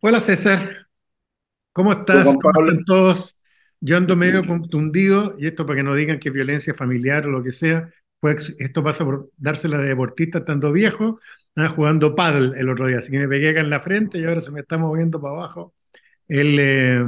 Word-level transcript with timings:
Hola 0.00 0.20
César, 0.20 0.88
¿cómo 1.72 1.92
estás? 1.92 2.24
Juan 2.24 2.36
¿Cómo 2.38 2.40
Pablo, 2.40 2.70
están 2.72 2.84
todos? 2.84 3.36
Yo 3.80 3.96
ando 3.96 4.16
medio 4.16 4.44
contundido 4.44 5.36
y 5.38 5.46
esto 5.46 5.66
para 5.66 5.78
que 5.78 5.82
no 5.82 5.94
digan 5.94 6.18
que 6.20 6.28
es 6.30 6.34
violencia 6.34 6.74
familiar 6.74 7.26
o 7.26 7.30
lo 7.30 7.42
que 7.42 7.52
sea, 7.52 7.90
pues 8.20 8.56
esto 8.58 8.84
pasa 8.84 9.04
por 9.04 9.30
dársela 9.36 9.78
de 9.78 9.88
deportista 9.88 10.38
estando 10.38 10.72
viejo, 10.72 11.20
ah, 11.56 11.68
jugando 11.68 12.14
pádel 12.14 12.54
el 12.56 12.68
otro 12.70 12.86
día, 12.86 12.98
así 12.98 13.10
que 13.10 13.18
me 13.18 13.28
pegué 13.28 13.50
acá 13.50 13.60
en 13.60 13.70
la 13.70 13.80
frente 13.80 14.18
y 14.18 14.24
ahora 14.24 14.40
se 14.40 14.50
me 14.52 14.60
está 14.60 14.78
moviendo 14.78 15.20
para 15.20 15.34
abajo 15.34 15.74
el, 16.28 16.58
eh, 16.60 17.04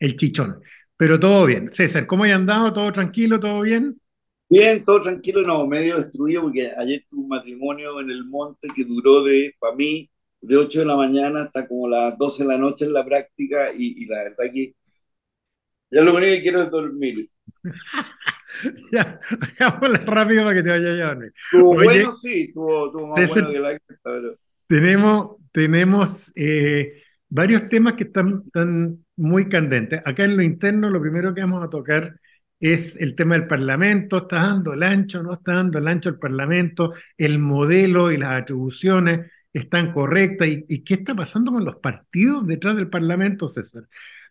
el 0.00 0.16
chichón. 0.16 0.60
Pero 0.96 1.20
todo 1.20 1.46
bien. 1.46 1.72
César, 1.72 2.06
¿cómo 2.06 2.24
hay 2.24 2.32
andado? 2.32 2.72
¿Todo 2.72 2.92
tranquilo? 2.92 3.38
¿Todo 3.40 3.60
bien? 3.62 4.00
bien, 4.48 4.84
todo 4.84 5.00
tranquilo, 5.02 5.42
no, 5.42 5.66
medio 5.66 5.96
destruido 5.98 6.42
porque 6.42 6.72
ayer 6.76 7.04
tuve 7.08 7.22
un 7.22 7.28
matrimonio 7.28 8.00
en 8.00 8.10
el 8.10 8.24
monte 8.24 8.68
que 8.74 8.84
duró 8.84 9.22
de, 9.22 9.54
para 9.58 9.74
mí, 9.76 10.10
de 10.40 10.56
8 10.56 10.80
de 10.80 10.86
la 10.86 10.96
mañana 10.96 11.42
hasta 11.42 11.66
como 11.66 11.88
las 11.88 12.16
12 12.16 12.42
de 12.44 12.48
la 12.48 12.58
noche 12.58 12.84
en 12.84 12.92
la 12.92 13.04
práctica 13.04 13.72
y, 13.76 14.04
y 14.04 14.06
la 14.06 14.24
verdad 14.24 14.44
que 14.52 14.74
ya 15.90 16.02
lo 16.02 16.14
único 16.14 16.32
que 16.32 16.42
quiero 16.42 16.62
es 16.62 16.70
dormir. 16.70 17.30
Ya, 18.90 19.20
hagámosla 19.60 19.98
rápido 20.06 20.42
para 20.42 20.56
que 20.56 20.62
te 20.62 20.70
vaya 20.70 20.88
a 20.88 21.08
dormir. 21.08 21.32
Oye, 21.52 21.84
bueno, 21.84 22.12
sí, 22.12 22.44
estuvo 22.48 23.06
más 23.06 23.20
César, 23.20 23.44
bueno 23.44 23.50
que 23.52 23.60
la 23.60 23.78
que 23.78 23.84
pero 24.02 24.38
Tenemos, 24.66 25.36
tenemos 25.52 26.32
eh, 26.34 27.02
varios 27.28 27.68
temas 27.68 27.92
que 27.92 28.04
están, 28.04 28.42
están 28.46 29.04
muy 29.16 29.48
candentes. 29.48 30.00
Acá 30.04 30.24
en 30.24 30.36
lo 30.36 30.42
interno, 30.42 30.90
lo 30.90 31.00
primero 31.00 31.34
que 31.34 31.42
vamos 31.42 31.62
a 31.62 31.68
tocar 31.68 32.18
es 32.58 32.96
el 32.96 33.14
tema 33.14 33.34
del 33.34 33.46
Parlamento. 33.46 34.16
¿Está 34.16 34.36
dando 34.36 34.72
el 34.72 34.82
ancho? 34.82 35.22
¿No 35.22 35.34
está 35.34 35.54
dando 35.54 35.78
el 35.78 35.86
ancho 35.86 36.08
el 36.08 36.18
Parlamento? 36.18 36.94
¿El 37.16 37.38
modelo 37.38 38.10
y 38.10 38.16
las 38.16 38.40
atribuciones 38.40 39.30
están 39.52 39.92
correctas? 39.92 40.48
¿Y, 40.48 40.64
y 40.68 40.84
qué 40.84 40.94
está 40.94 41.14
pasando 41.14 41.52
con 41.52 41.64
los 41.64 41.76
partidos 41.76 42.46
detrás 42.46 42.76
del 42.76 42.88
Parlamento, 42.90 43.48
César? 43.48 43.84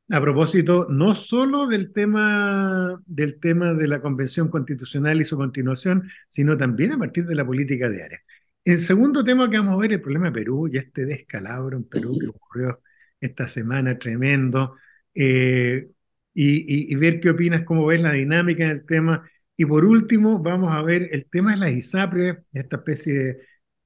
A 0.10 0.22
propósito, 0.22 0.88
no 0.90 1.16
solo 1.16 1.68
del 1.68 1.92
tema, 1.92 3.02
del 3.06 3.40
tema 3.42 3.74
de 3.74 3.88
la 3.88 4.02
Convención 4.02 4.48
Constitucional 4.50 5.20
y 5.20 5.26
su 5.26 5.36
continuación, 5.36 6.10
sino 6.30 6.58
también 6.58 6.94
a 6.94 6.98
partir 6.98 7.26
de 7.26 7.36
la 7.36 7.46
política 7.46 7.90
diaria. 7.90 8.22
El 8.64 8.78
segundo 8.80 9.24
tema 9.24 9.50
que 9.50 9.58
vamos 9.58 9.74
a 9.76 9.78
ver 9.78 9.92
es 9.92 9.98
el 9.98 10.02
problema 10.02 10.28
de 10.28 10.34
Perú 10.34 10.68
y 10.72 10.78
este 10.78 11.06
descalabro 11.06 11.78
en 11.78 11.84
Perú 11.86 12.18
que 12.20 12.28
ocurrió 12.28 12.82
esta 13.20 13.48
semana 13.48 13.98
tremendo. 14.00 14.76
eh, 15.14 15.90
y, 16.34 16.96
ver 16.96 17.20
qué 17.20 17.32
opinas, 17.32 17.64
cómo 17.64 17.86
ves 17.88 18.02
la 18.02 18.12
dinámica 18.14 18.68
del 18.68 18.86
tema. 18.86 19.28
Y 19.56 19.66
por 19.66 19.86
último, 19.86 20.40
vamos 20.40 20.72
a 20.74 20.82
ver 20.84 21.10
el 21.12 21.26
tema 21.30 21.52
de 21.52 21.58
las 21.58 21.72
ISAPRES, 21.72 22.38
esta 22.54 22.78
especie 22.78 23.14
de 23.14 23.38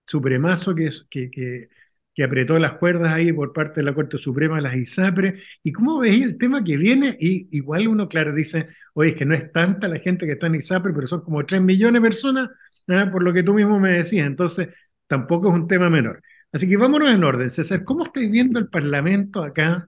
supremazo 0.05 0.75
que, 0.75 0.89
que, 1.09 1.69
que, 2.13 2.23
apretó 2.23 2.59
las 2.59 2.73
cuerdas 2.73 3.13
ahí 3.13 3.33
por 3.33 3.53
parte 3.53 3.81
de 3.81 3.85
la 3.85 3.93
Corte 3.95 4.17
Suprema 4.17 4.61
las 4.61 4.75
ISAPRES. 4.75 5.41
¿Y 5.63 5.71
cómo 5.71 5.99
ves 5.99 6.21
el 6.21 6.37
tema 6.37 6.63
que 6.63 6.77
viene? 6.77 7.17
Y 7.19 7.47
igual 7.57 7.87
uno, 7.87 8.07
claro, 8.09 8.33
dice, 8.33 8.69
oye, 8.93 9.11
es 9.11 9.15
que 9.15 9.25
no 9.25 9.33
es 9.33 9.51
tanta 9.51 9.87
la 9.87 9.99
gente 9.99 10.25
que 10.25 10.33
está 10.33 10.47
en 10.47 10.55
ISAPRES, 10.55 10.95
pero 10.95 11.07
son 11.07 11.21
como 11.21 11.45
3 11.45 11.61
millones 11.61 12.01
de 12.01 12.07
personas 12.07 12.49
¿ah? 12.87 13.09
por 13.11 13.23
lo 13.23 13.33
que 13.33 13.43
tú 13.43 13.53
mismo 13.53 13.79
me 13.79 13.93
decías. 13.93 14.27
Entonces, 14.27 14.69
tampoco 15.07 15.49
es 15.49 15.55
un 15.55 15.67
tema 15.67 15.89
menor. 15.89 16.21
Así 16.51 16.67
que 16.69 16.77
vámonos 16.77 17.09
en 17.09 17.23
orden, 17.23 17.49
César. 17.49 17.83
¿Cómo 17.83 18.05
estáis 18.05 18.29
viendo 18.29 18.59
el 18.59 18.69
Parlamento 18.69 19.41
acá? 19.43 19.87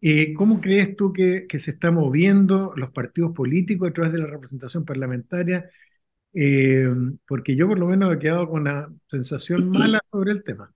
Eh, 0.00 0.32
¿cómo 0.34 0.60
crees 0.60 0.96
tú 0.96 1.12
que, 1.12 1.46
que 1.46 1.58
se 1.58 1.72
están 1.72 1.94
moviendo 1.94 2.72
los 2.76 2.90
partidos 2.90 3.32
políticos 3.32 3.90
a 3.90 3.92
través 3.92 4.12
de 4.12 4.18
la 4.18 4.26
representación 4.26 4.84
parlamentaria? 4.84 5.70
Eh, 6.32 6.88
porque 7.26 7.56
yo 7.56 7.66
por 7.66 7.78
lo 7.78 7.86
menos 7.86 8.14
he 8.14 8.18
quedado 8.18 8.48
con 8.48 8.62
una 8.62 8.88
sensación 9.08 9.68
mala 9.70 10.00
sobre 10.10 10.32
el 10.32 10.44
tema. 10.44 10.72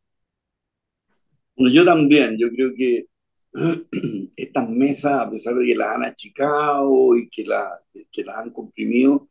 Bueno, 1.56 1.72
yo 1.72 1.84
también, 1.84 2.36
yo 2.38 2.48
creo 2.50 2.72
que 2.76 3.06
estas 4.36 4.68
mesas, 4.68 5.12
a 5.12 5.30
pesar 5.30 5.54
de 5.54 5.66
que 5.66 5.76
las 5.76 5.94
han 5.94 6.04
achicado 6.04 7.16
y 7.16 7.28
que, 7.28 7.44
la, 7.44 7.80
que 8.10 8.24
las 8.24 8.38
han 8.38 8.50
comprimido, 8.50 9.28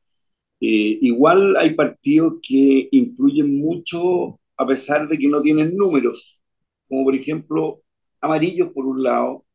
eh, 0.61 0.97
igual 1.01 1.57
hay 1.57 1.75
partidos 1.75 2.35
que 2.41 2.87
influyen 2.91 3.59
mucho 3.59 4.39
a 4.55 4.65
pesar 4.65 5.09
de 5.09 5.17
que 5.17 5.27
no 5.27 5.41
tienen 5.41 5.75
números, 5.75 6.39
como 6.87 7.03
por 7.03 7.15
ejemplo 7.15 7.81
Amarillos 8.21 8.69
por 8.69 8.85
un 8.85 9.03
lado 9.03 9.45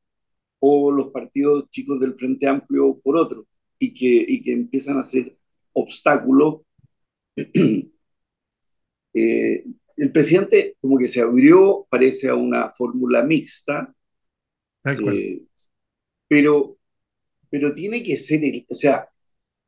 o 0.60 0.92
los 0.92 1.08
partidos 1.08 1.70
chicos 1.70 1.98
del 2.00 2.14
Frente 2.14 2.46
Amplio 2.46 3.00
por 3.02 3.16
otro, 3.16 3.46
y 3.78 3.92
que, 3.92 4.24
y 4.28 4.42
que 4.42 4.52
empiezan 4.52 4.98
a 4.98 5.04
ser 5.04 5.37
obstáculos. 5.72 6.62
Eh, 9.14 9.64
el 9.96 10.12
presidente 10.12 10.76
como 10.80 10.96
que 10.96 11.08
se 11.08 11.20
abrió, 11.20 11.86
parece 11.90 12.28
a 12.28 12.36
una 12.36 12.70
fórmula 12.70 13.22
mixta, 13.24 13.92
eh, 14.84 15.42
pero, 16.28 16.78
pero 17.50 17.74
tiene 17.74 18.02
que 18.02 18.16
ser, 18.16 18.44
el, 18.44 18.64
o 18.68 18.74
sea, 18.74 19.08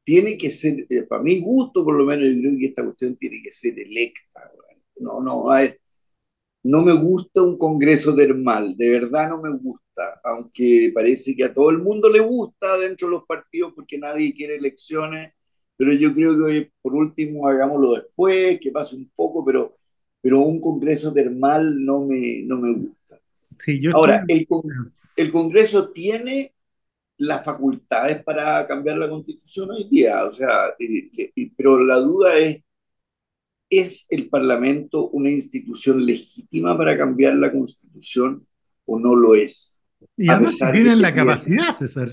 tiene 0.05 0.39
que 0.39 0.51
ser, 0.51 0.87
eh, 0.89 1.03
para 1.03 1.23
mi 1.23 1.41
gusto 1.41 1.85
por 1.85 1.97
lo 1.97 2.05
menos, 2.05 2.27
yo 2.29 2.41
creo 2.41 2.59
que 2.59 2.67
esta 2.67 2.85
cuestión 2.85 3.17
tiene 3.17 3.41
que 3.43 3.51
ser 3.51 3.79
electa. 3.79 4.53
No, 4.97 5.21
no, 5.21 5.51
a 5.51 5.61
ver, 5.63 5.81
no 6.63 6.83
me 6.83 6.93
gusta 6.93 7.43
un 7.43 7.57
congreso 7.59 8.15
termal, 8.15 8.77
de 8.77 8.91
verdad 8.91 9.31
no 9.31 9.43
me 9.43 9.51
gusta, 9.59 10.21
aunque 10.25 10.93
parece 10.95 11.35
que 11.35 11.45
a 11.45 11.55
todo 11.55 11.71
el 11.71 11.79
mundo 11.79 12.11
le 12.11 12.21
gusta 12.21 12.77
dentro 12.79 13.09
de 13.09 13.15
los 13.15 13.25
partidos 13.25 13.73
porque 13.75 13.99
nadie 13.99 14.35
quiere 14.35 14.57
elecciones, 14.57 15.33
pero 15.81 15.95
yo 15.95 16.13
creo 16.13 16.37
que 16.47 16.73
por 16.83 16.95
último 16.95 17.49
hagámoslo 17.49 17.95
después, 17.95 18.61
que 18.61 18.71
pase 18.71 18.97
un 18.97 19.11
poco, 19.17 19.43
pero, 19.43 19.79
pero 20.21 20.41
un 20.41 20.61
congreso 20.61 21.11
termal 21.11 21.83
no 21.83 22.03
me, 22.03 22.43
no 22.45 22.59
me 22.59 22.75
gusta. 22.75 23.19
Sí, 23.59 23.81
yo 23.81 23.97
Ahora, 23.97 24.17
estoy. 24.29 24.47
el, 25.17 25.25
el 25.25 25.33
Congreso 25.33 25.89
tiene 25.89 26.53
las 27.17 27.43
facultades 27.43 28.23
para 28.23 28.67
cambiar 28.67 28.99
la 28.99 29.09
constitución 29.09 29.71
hoy 29.71 29.89
día, 29.91 30.23
o 30.27 30.31
sea, 30.31 30.69
eh, 30.79 31.33
eh, 31.35 31.51
pero 31.57 31.83
la 31.83 31.97
duda 31.97 32.37
es, 32.37 32.63
¿es 33.71 34.07
el 34.11 34.29
Parlamento 34.29 35.09
una 35.09 35.31
institución 35.31 36.05
legítima 36.05 36.77
para 36.77 36.95
cambiar 36.99 37.37
la 37.37 37.51
constitución 37.51 38.47
o 38.85 39.01
no 39.01 39.17
lo 39.17 39.35
es? 39.35 39.81
Y 40.19 40.29
además 40.29 40.59
tienen 40.59 41.01
la 41.01 41.15
capacidad, 41.15 41.73
César, 41.73 42.11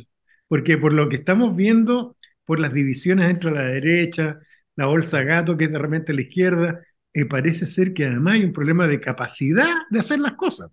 porque 0.48 0.78
por 0.78 0.94
lo 0.94 1.10
que 1.10 1.18
estamos 1.18 1.54
viendo, 1.54 2.17
por 2.48 2.60
las 2.60 2.74
divisiones 2.74 3.28
dentro 3.28 3.52
de 3.52 3.58
la 3.58 3.68
derecha, 3.68 4.40
la 4.78 4.88
bolsa 4.88 5.22
gato 5.22 5.58
que 5.58 5.66
es 5.66 5.72
de 5.72 5.78
repente 5.78 6.14
la 6.14 6.22
izquierda, 6.22 6.82
eh, 7.14 7.26
parece 7.26 7.68
ser 7.68 7.94
que 7.94 8.06
además 8.06 8.36
hay 8.36 8.46
un 8.46 8.54
problema 8.54 8.88
de 8.88 9.02
capacidad 9.02 9.74
de 9.90 10.00
hacer 10.00 10.20
las 10.20 10.36
cosas. 10.36 10.72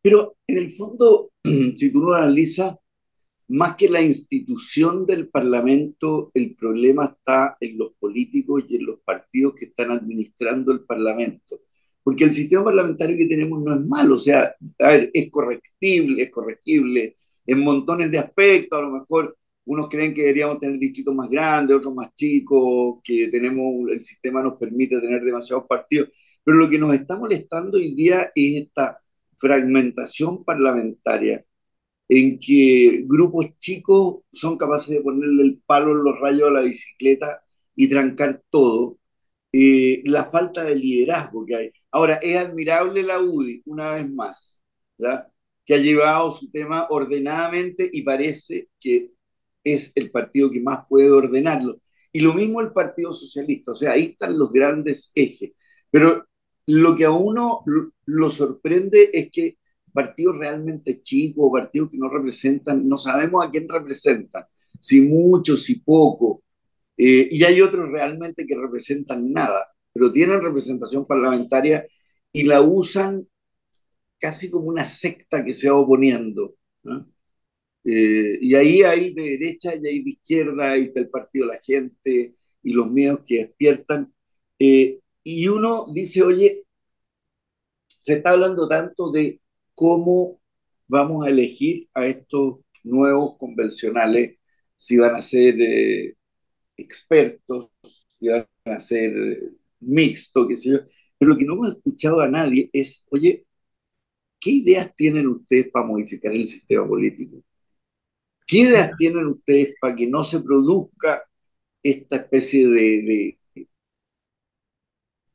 pero 0.00 0.36
en 0.46 0.56
el 0.56 0.70
fondo, 0.70 1.30
si 1.44 1.92
tú 1.92 2.00
lo 2.00 2.14
analizas, 2.14 2.74
más 3.48 3.76
que 3.76 3.88
la 3.88 4.00
institución 4.00 5.06
del 5.06 5.28
Parlamento, 5.28 6.30
el 6.34 6.54
problema 6.54 7.04
está 7.06 7.56
en 7.60 7.78
los 7.78 7.92
políticos 7.98 8.64
y 8.68 8.76
en 8.76 8.86
los 8.86 9.00
partidos 9.00 9.54
que 9.54 9.66
están 9.66 9.90
administrando 9.90 10.72
el 10.72 10.80
Parlamento. 10.80 11.60
Porque 12.02 12.24
el 12.24 12.30
sistema 12.30 12.64
parlamentario 12.64 13.16
que 13.16 13.26
tenemos 13.26 13.62
no 13.62 13.74
es 13.74 13.80
malo, 13.86 14.14
o 14.14 14.18
sea, 14.18 14.54
es 15.12 15.30
correctible, 15.30 16.22
es 16.22 16.30
corregible 16.30 17.16
en 17.46 17.60
montones 17.60 18.10
de 18.10 18.18
aspectos, 18.18 18.78
a 18.78 18.82
lo 18.82 18.90
mejor 18.90 19.36
unos 19.68 19.88
creen 19.88 20.14
que 20.14 20.22
deberíamos 20.22 20.58
tener 20.58 20.78
distritos 20.78 21.14
más 21.14 21.28
grandes, 21.28 21.76
otros 21.76 21.94
más 21.94 22.14
chicos, 22.14 23.00
que 23.04 23.28
tenemos, 23.28 23.88
el 23.90 24.02
sistema 24.02 24.42
nos 24.42 24.58
permite 24.58 25.00
tener 25.00 25.22
demasiados 25.22 25.66
partidos, 25.66 26.08
pero 26.42 26.56
lo 26.58 26.68
que 26.70 26.78
nos 26.78 26.94
está 26.94 27.16
molestando 27.18 27.76
hoy 27.76 27.94
día 27.94 28.32
es 28.34 28.62
esta 28.64 28.98
fragmentación 29.36 30.44
parlamentaria 30.44 31.44
en 32.08 32.38
que 32.38 33.04
grupos 33.06 33.58
chicos 33.58 34.20
son 34.32 34.56
capaces 34.56 34.88
de 34.96 35.02
ponerle 35.02 35.42
el 35.42 35.62
palo 35.66 35.92
en 35.92 36.04
los 36.04 36.18
rayos 36.20 36.48
a 36.48 36.52
la 36.52 36.62
bicicleta 36.62 37.42
y 37.76 37.88
trancar 37.88 38.42
todo, 38.50 38.98
eh, 39.52 40.02
la 40.06 40.24
falta 40.24 40.64
de 40.64 40.76
liderazgo 40.76 41.44
que 41.46 41.56
hay. 41.56 41.72
Ahora, 41.90 42.16
es 42.22 42.36
admirable 42.38 43.02
la 43.02 43.20
UDI, 43.20 43.62
una 43.66 43.90
vez 43.90 44.10
más, 44.10 44.62
¿ya? 44.98 45.28
que 45.66 45.74
ha 45.74 45.78
llevado 45.78 46.32
su 46.32 46.50
tema 46.50 46.86
ordenadamente 46.90 47.90
y 47.92 48.02
parece 48.02 48.68
que 48.80 49.12
es 49.74 49.92
el 49.94 50.10
partido 50.10 50.50
que 50.50 50.60
más 50.60 50.80
puede 50.88 51.10
ordenarlo. 51.10 51.80
Y 52.12 52.20
lo 52.20 52.34
mismo 52.34 52.60
el 52.60 52.72
Partido 52.72 53.12
Socialista, 53.12 53.72
o 53.72 53.74
sea, 53.74 53.92
ahí 53.92 54.04
están 54.04 54.38
los 54.38 54.52
grandes 54.52 55.12
ejes. 55.14 55.52
Pero 55.90 56.26
lo 56.66 56.94
que 56.94 57.04
a 57.04 57.10
uno 57.10 57.64
lo 58.06 58.30
sorprende 58.30 59.10
es 59.12 59.30
que 59.30 59.58
partidos 59.92 60.38
realmente 60.38 61.00
chicos, 61.02 61.50
partidos 61.52 61.90
que 61.90 61.98
no 61.98 62.08
representan, 62.08 62.88
no 62.88 62.96
sabemos 62.96 63.44
a 63.44 63.50
quién 63.50 63.68
representan, 63.68 64.44
si 64.80 65.00
mucho, 65.00 65.56
si 65.56 65.80
poco, 65.80 66.42
eh, 66.96 67.28
y 67.30 67.44
hay 67.44 67.60
otros 67.60 67.88
realmente 67.90 68.46
que 68.46 68.56
representan 68.56 69.32
nada, 69.32 69.68
pero 69.92 70.12
tienen 70.12 70.42
representación 70.42 71.06
parlamentaria 71.06 71.86
y 72.32 72.42
la 72.42 72.60
usan 72.60 73.26
casi 74.18 74.50
como 74.50 74.66
una 74.66 74.84
secta 74.84 75.44
que 75.44 75.52
se 75.52 75.70
va 75.70 75.76
oponiendo. 75.78 76.56
¿no? 76.82 77.08
Eh, 77.90 78.38
y 78.42 78.54
ahí 78.54 78.82
hay 78.82 79.14
de 79.14 79.22
derecha 79.38 79.74
y 79.74 79.86
hay 79.86 80.02
de 80.02 80.10
izquierda, 80.10 80.72
ahí 80.72 80.84
está 80.84 81.00
el 81.00 81.08
partido 81.10 81.46
de 81.46 81.54
la 81.54 81.60
gente 81.62 82.34
y 82.62 82.72
los 82.72 82.90
miedos 82.90 83.20
que 83.26 83.38
despiertan. 83.38 84.12
Eh, 84.58 85.00
y 85.24 85.48
uno 85.48 85.86
dice, 85.92 86.22
oye, 86.22 86.64
se 87.86 88.14
está 88.14 88.30
hablando 88.30 88.68
tanto 88.68 89.10
de 89.10 89.40
cómo 89.74 90.40
vamos 90.86 91.26
a 91.26 91.30
elegir 91.30 91.88
a 91.94 92.06
estos 92.06 92.60
nuevos 92.84 93.36
convencionales, 93.38 94.38
si 94.76 94.96
van 94.96 95.14
a 95.16 95.20
ser 95.22 95.60
eh, 95.60 96.16
expertos, 96.76 97.70
si 97.82 98.28
van 98.28 98.46
a 98.66 98.78
ser 98.78 99.12
eh, 99.16 99.50
mixtos, 99.80 100.48
qué 100.48 100.56
sé 100.56 100.70
yo. 100.72 100.78
Pero 101.18 101.30
lo 101.32 101.38
que 101.38 101.44
no 101.44 101.54
hemos 101.54 101.70
escuchado 101.76 102.20
a 102.20 102.28
nadie 102.28 102.70
es, 102.72 103.04
oye, 103.10 103.46
¿qué 104.40 104.50
ideas 104.50 104.94
tienen 104.96 105.28
ustedes 105.28 105.70
para 105.70 105.86
modificar 105.86 106.32
el 106.32 106.46
sistema 106.46 106.86
político? 106.88 107.42
¿Qué 108.48 108.60
ideas 108.60 108.96
tienen 108.96 109.26
ustedes 109.26 109.74
para 109.78 109.94
que 109.94 110.06
no 110.06 110.24
se 110.24 110.40
produzca 110.40 111.22
esta 111.82 112.16
especie 112.16 112.66
de, 112.66 113.38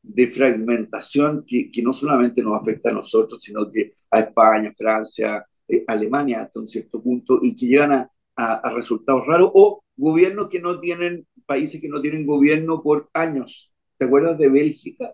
de, 0.01 0.27
fragmentación 0.27 1.45
que, 1.45 1.69
que, 1.69 1.83
no 1.83 1.93
solamente 1.93 2.41
nos 2.41 2.59
afecta 2.59 2.89
a 2.89 2.93
nosotros, 2.93 3.39
sino 3.39 3.71
que 3.71 3.93
a 4.09 4.19
España, 4.21 4.71
Francia, 4.75 5.45
eh, 5.67 5.83
Alemania 5.87 6.41
hasta 6.41 6.59
un 6.59 6.65
cierto 6.65 7.03
punto, 7.03 7.39
y 7.43 7.55
que 7.55 7.67
llegan 7.67 7.91
a, 7.91 8.09
a, 8.35 8.73
resultados 8.73 9.27
raros, 9.27 9.51
o 9.53 9.83
gobiernos 9.95 10.49
que 10.49 10.59
no 10.59 10.79
tienen, 10.79 11.27
países 11.45 11.79
que 11.79 11.89
no 11.89 12.01
tienen 12.01 12.25
gobierno 12.25 12.81
por 12.81 13.11
años. 13.13 13.71
¿Te 13.99 14.05
acuerdas 14.05 14.39
de 14.39 14.49
Bélgica? 14.49 15.13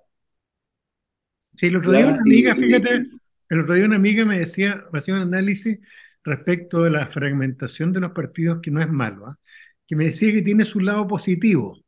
Sí, 1.57 1.66
el 1.66 1.75
otro 1.75 1.92
día 1.92 2.07
una 2.07 2.22
amiga, 2.22 2.56
fíjate, 2.56 3.04
el 3.50 3.60
otro 3.60 3.75
día 3.75 3.86
una 3.86 3.98
amiga 3.98 4.24
me 4.24 4.40
decía, 4.40 4.86
me 4.94 5.00
hacía 5.00 5.16
un 5.16 5.22
análisis 5.22 5.80
respecto 6.24 6.83
de 6.83 6.92
la 6.92 7.07
fragmentación 7.07 7.94
de 7.94 8.01
los 8.01 8.12
partidos, 8.12 8.62
que 8.62 8.71
no 8.71 8.81
es 8.81 8.89
malo, 8.89 9.27
¿ah? 9.27 9.39
que 9.88 9.95
me 9.95 10.06
decía 10.06 10.31
que 10.33 10.42
tiene 10.42 10.66
su 10.66 10.80
lado 10.80 11.07
positivo, 11.07 11.80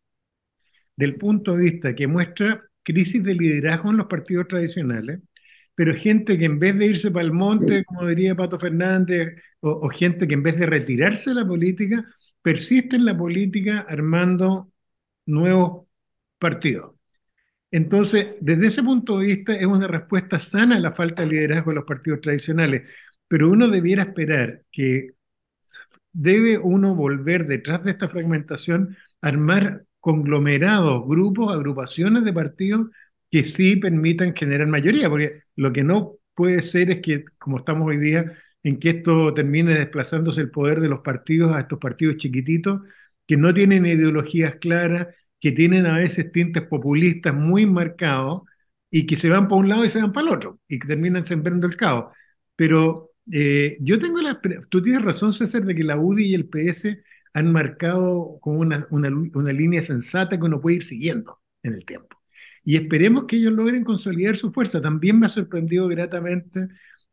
del 0.95 1.15
punto 1.17 1.55
de 1.55 1.63
vista 1.63 1.95
que 1.95 2.07
muestra 2.07 2.63
crisis 2.83 3.23
de 3.23 3.35
liderazgo 3.35 3.91
en 3.91 3.97
los 3.97 4.07
partidos 4.07 4.47
tradicionales, 4.47 5.21
pero 5.75 5.95
gente 5.95 6.37
que 6.37 6.45
en 6.45 6.59
vez 6.59 6.77
de 6.77 6.87
irse 6.87 7.11
para 7.11 7.25
el 7.25 7.31
monte, 7.31 7.83
como 7.85 8.07
diría 8.07 8.35
Pato 8.35 8.59
Fernández, 8.59 9.35
o, 9.61 9.89
gente 9.89 10.27
que 10.27 10.33
en 10.33 10.43
vez 10.43 10.57
de 10.57 10.65
retirarse 10.65 11.31
de 11.31 11.35
la 11.37 11.47
política, 11.47 12.05
persiste 12.41 12.95
en 12.95 13.05
la 13.05 13.17
política 13.17 13.85
armando 13.87 14.71
nuevos 15.25 15.87
partidos. 16.39 16.95
Entonces, 17.71 18.35
desde 18.41 18.67
ese 18.67 18.83
punto 18.83 19.19
de 19.19 19.27
vista, 19.27 19.55
es 19.55 19.65
una 19.65 19.87
respuesta 19.87 20.39
sana 20.39 20.77
a 20.77 20.79
la 20.79 20.93
falta 20.93 21.23
de 21.23 21.29
liderazgo 21.29 21.71
de 21.71 21.75
los 21.75 21.85
partidos 21.85 22.21
tradicionales, 22.21 22.83
pero 23.31 23.49
uno 23.49 23.69
debiera 23.69 24.03
esperar 24.03 24.63
que 24.73 25.11
debe 26.11 26.57
uno 26.57 26.95
volver 26.95 27.47
detrás 27.47 27.81
de 27.81 27.91
esta 27.91 28.09
fragmentación, 28.09 28.97
armar 29.21 29.85
conglomerados, 30.01 31.07
grupos, 31.07 31.53
agrupaciones 31.53 32.25
de 32.25 32.33
partidos 32.33 32.87
que 33.31 33.45
sí 33.45 33.77
permitan 33.77 34.35
generar 34.35 34.67
mayoría, 34.67 35.09
porque 35.09 35.43
lo 35.55 35.71
que 35.71 35.81
no 35.81 36.17
puede 36.35 36.61
ser 36.61 36.91
es 36.91 37.01
que, 37.01 37.23
como 37.37 37.59
estamos 37.59 37.87
hoy 37.87 37.99
día, 37.99 38.33
en 38.63 38.77
que 38.79 38.89
esto 38.89 39.33
termine 39.33 39.75
desplazándose 39.75 40.41
el 40.41 40.51
poder 40.51 40.81
de 40.81 40.89
los 40.89 40.99
partidos 40.99 41.55
a 41.55 41.61
estos 41.61 41.79
partidos 41.79 42.17
chiquititos 42.17 42.81
que 43.25 43.37
no 43.37 43.53
tienen 43.53 43.85
ideologías 43.85 44.55
claras, 44.55 45.07
que 45.39 45.53
tienen 45.53 45.85
a 45.85 45.97
veces 45.97 46.33
tintes 46.33 46.63
populistas 46.63 47.33
muy 47.33 47.65
marcados 47.65 48.41
y 48.89 49.05
que 49.05 49.15
se 49.15 49.29
van 49.29 49.47
para 49.47 49.61
un 49.61 49.69
lado 49.69 49.85
y 49.85 49.89
se 49.89 50.01
van 50.01 50.11
para 50.11 50.27
el 50.27 50.33
otro 50.33 50.59
y 50.67 50.79
que 50.79 50.87
terminan 50.89 51.25
sembrando 51.25 51.65
el 51.65 51.77
caos. 51.77 52.13
Pero 52.57 53.10
eh, 53.31 53.77
yo 53.81 53.99
tengo 53.99 54.21
la... 54.21 54.39
Tú 54.69 54.81
tienes 54.81 55.01
razón, 55.01 55.33
César, 55.33 55.63
de 55.63 55.75
que 55.75 55.83
la 55.83 55.97
UDI 55.97 56.25
y 56.27 56.35
el 56.35 56.47
PS 56.47 56.97
han 57.33 57.51
marcado 57.51 58.39
como 58.41 58.59
una, 58.59 58.87
una, 58.89 59.09
una 59.09 59.53
línea 59.53 59.81
sensata 59.81 60.37
que 60.37 60.45
uno 60.45 60.61
puede 60.61 60.77
ir 60.77 60.85
siguiendo 60.85 61.39
en 61.63 61.73
el 61.73 61.85
tiempo. 61.85 62.17
Y 62.63 62.75
esperemos 62.75 63.25
que 63.25 63.37
ellos 63.37 63.53
logren 63.53 63.83
consolidar 63.83 64.37
su 64.37 64.51
fuerza. 64.51 64.81
También 64.81 65.19
me 65.19 65.25
ha 65.25 65.29
sorprendido 65.29 65.87
gratamente 65.87 66.67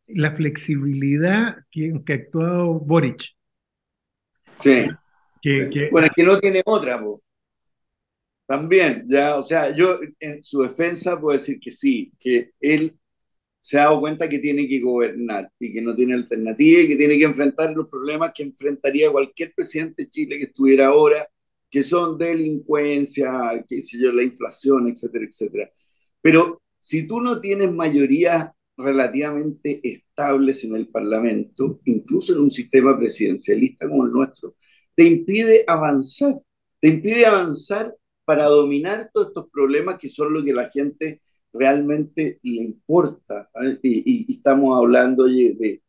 la 0.06 0.32
flexibilidad 0.32 1.64
que, 1.70 2.00
que 2.05 2.12
ha 2.12 2.16
actuado 2.16 2.81
Boric. 2.81 3.34
Sí. 4.58 4.87
Que, 5.40 5.88
bueno, 5.93 6.06
es 6.06 6.12
que 6.12 6.25
no 6.25 6.38
tiene 6.38 6.62
otra, 6.64 7.00
también, 8.46 9.05
ya, 9.06 9.37
o 9.37 9.43
sea, 9.43 9.75
yo 9.75 10.00
en 10.19 10.43
su 10.43 10.62
defensa 10.62 11.20
puedo 11.20 11.37
decir 11.37 11.60
que 11.60 11.70
sí, 11.70 12.12
que 12.19 12.52
él 12.60 12.99
se 13.69 13.79
ha 13.79 13.82
dado 13.82 14.00
cuenta 14.00 14.31
que 14.31 14.38
tiene 14.38 14.67
que 14.67 14.81
gobernar 14.81 15.53
y 15.61 15.70
que 15.70 15.82
no 15.82 15.94
tiene 15.94 16.15
alternativa 16.15 16.81
y 16.81 16.88
que 16.88 16.97
tiene 16.97 17.19
que 17.19 17.25
enfrentar 17.25 17.76
los 17.76 17.87
problemas 17.87 18.32
que 18.35 18.43
enfrentaría 18.43 19.12
cualquier 19.12 19.53
presidente 19.53 20.05
de 20.05 20.09
Chile 20.09 20.38
que 20.38 20.44
estuviera 20.44 20.87
ahora, 20.87 21.29
que 21.70 21.82
son 21.82 22.17
delincuencia, 22.17 23.31
qué 23.69 23.82
sé 23.82 23.99
yo, 23.99 24.11
la 24.11 24.23
inflación, 24.23 24.88
etcétera, 24.88 25.26
etcétera. 25.26 25.70
Pero 26.23 26.62
si 26.81 27.06
tú 27.06 27.20
no 27.20 27.43
tienes 27.43 27.70
mayorías 27.70 28.53
relativamente 28.75 29.81
estables 29.82 30.65
en 30.65 30.75
el 30.75 30.88
Parlamento, 30.88 31.82
incluso 31.85 32.32
en 32.32 32.41
un 32.41 32.50
sistema 32.50 32.99
presidencialista 32.99 33.87
como 33.87 34.06
el 34.06 34.12
nuestro, 34.12 34.56
te 34.94 35.05
impide 35.05 35.65
avanzar, 35.67 36.32
te 36.81 36.88
impide 36.88 37.26
avanzar 37.26 37.94
para 38.25 38.47
dominar 38.47 39.11
todos 39.12 39.26
estos 39.26 39.50
problemas 39.50 39.99
que 39.99 40.09
son 40.09 40.32
lo 40.32 40.43
que 40.43 40.55
la 40.55 40.70
gente 40.70 41.20
realmente 41.53 42.39
le 42.43 42.62
importa. 42.62 43.50
Y, 43.83 44.33
estamos 44.33 44.77
hablando 44.79 45.25
de 45.25 45.83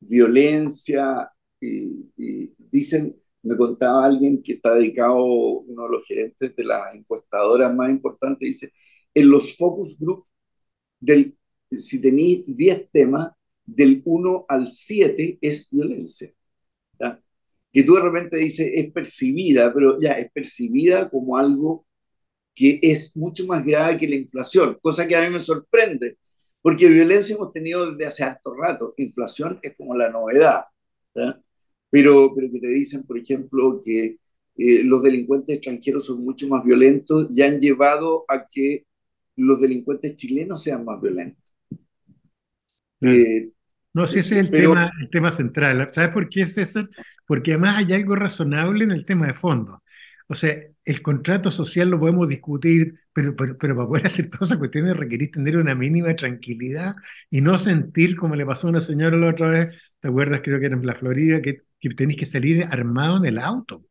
violencia, 0.00 1.30
y, 1.60 2.52
dicen, 2.70 3.16
me 3.42 3.56
contaba 3.56 4.04
alguien 4.04 4.42
que 4.42 4.54
está 4.54 4.74
dedicado, 4.74 5.24
uno 5.24 5.84
de 5.84 5.90
los 5.90 6.06
gerentes 6.06 6.54
de 6.54 6.64
las 6.64 6.94
encuestadoras 6.94 7.74
más 7.74 7.90
importantes, 7.90 8.48
dice, 8.48 8.72
en 9.14 9.30
los 9.30 9.56
focus 9.56 9.98
group, 9.98 10.26
del, 11.00 11.36
si 11.70 12.00
tenéis 12.00 12.44
10 12.46 12.90
temas, 12.90 13.32
del 13.64 14.02
1 14.04 14.46
al 14.48 14.66
7 14.66 15.38
es 15.40 15.68
violencia. 15.70 16.32
Que 17.70 17.82
tú 17.82 17.94
de 17.94 18.00
repente 18.02 18.38
dices, 18.38 18.70
es 18.72 18.90
percibida, 18.92 19.72
pero 19.74 20.00
ya 20.00 20.12
es 20.12 20.32
percibida 20.32 21.10
como 21.10 21.36
algo 21.36 21.86
que 22.58 22.80
es 22.82 23.16
mucho 23.16 23.46
más 23.46 23.64
grave 23.64 23.96
que 23.96 24.08
la 24.08 24.16
inflación, 24.16 24.78
cosa 24.82 25.06
que 25.06 25.14
a 25.14 25.20
mí 25.20 25.30
me 25.30 25.38
sorprende, 25.38 26.18
porque 26.60 26.88
violencia 26.88 27.36
hemos 27.36 27.52
tenido 27.52 27.92
desde 27.92 28.06
hace 28.06 28.24
harto 28.24 28.52
rato, 28.52 28.94
inflación 28.96 29.60
es 29.62 29.76
como 29.76 29.96
la 29.96 30.10
novedad, 30.10 30.64
pero, 31.14 32.34
pero 32.34 32.50
que 32.52 32.58
te 32.58 32.66
dicen, 32.66 33.04
por 33.04 33.16
ejemplo, 33.16 33.80
que 33.84 34.16
eh, 34.56 34.82
los 34.82 35.04
delincuentes 35.04 35.54
extranjeros 35.54 36.06
son 36.06 36.24
mucho 36.24 36.48
más 36.48 36.64
violentos 36.64 37.28
y 37.30 37.42
han 37.42 37.60
llevado 37.60 38.24
a 38.26 38.44
que 38.44 38.86
los 39.36 39.60
delincuentes 39.60 40.16
chilenos 40.16 40.60
sean 40.60 40.84
más 40.84 41.00
violentos. 41.00 41.54
Eh, 43.02 43.50
no, 43.94 44.08
si 44.08 44.18
ese 44.18 44.34
es 44.34 44.40
el, 44.40 44.50
tema, 44.50 44.90
el 45.00 45.10
tema 45.10 45.30
central. 45.30 45.88
¿Sabes 45.92 46.10
por 46.10 46.28
qué, 46.28 46.48
César? 46.48 46.90
Porque 47.24 47.52
además 47.52 47.76
hay 47.78 47.92
algo 47.92 48.16
razonable 48.16 48.82
en 48.82 48.90
el 48.90 49.06
tema 49.06 49.28
de 49.28 49.34
fondo. 49.34 49.80
O 50.26 50.34
sea, 50.34 50.60
el 50.88 51.02
contrato 51.02 51.50
social 51.50 51.90
lo 51.90 52.00
podemos 52.00 52.26
discutir, 52.28 52.98
pero, 53.12 53.36
pero, 53.36 53.58
pero 53.58 53.76
para 53.76 53.88
poder 53.88 54.06
hacer 54.06 54.30
todas 54.30 54.48
esas 54.48 54.58
cuestiones 54.58 54.96
requerís 54.96 55.30
tener 55.30 55.58
una 55.58 55.74
mínima 55.74 56.16
tranquilidad 56.16 56.96
y 57.30 57.42
no 57.42 57.58
sentir 57.58 58.16
como 58.16 58.34
le 58.36 58.46
pasó 58.46 58.68
a 58.68 58.70
una 58.70 58.80
señora 58.80 59.18
la 59.18 59.28
otra 59.28 59.48
vez, 59.48 59.76
¿te 60.00 60.08
acuerdas? 60.08 60.40
Creo 60.42 60.58
que 60.58 60.66
era 60.66 60.76
en 60.76 60.86
la 60.86 60.94
Florida, 60.94 61.42
que, 61.42 61.64
que 61.78 61.90
tenéis 61.90 62.18
que 62.18 62.26
salir 62.26 62.64
armado 62.64 63.18
en 63.18 63.26
el 63.26 63.38
auto. 63.38 63.84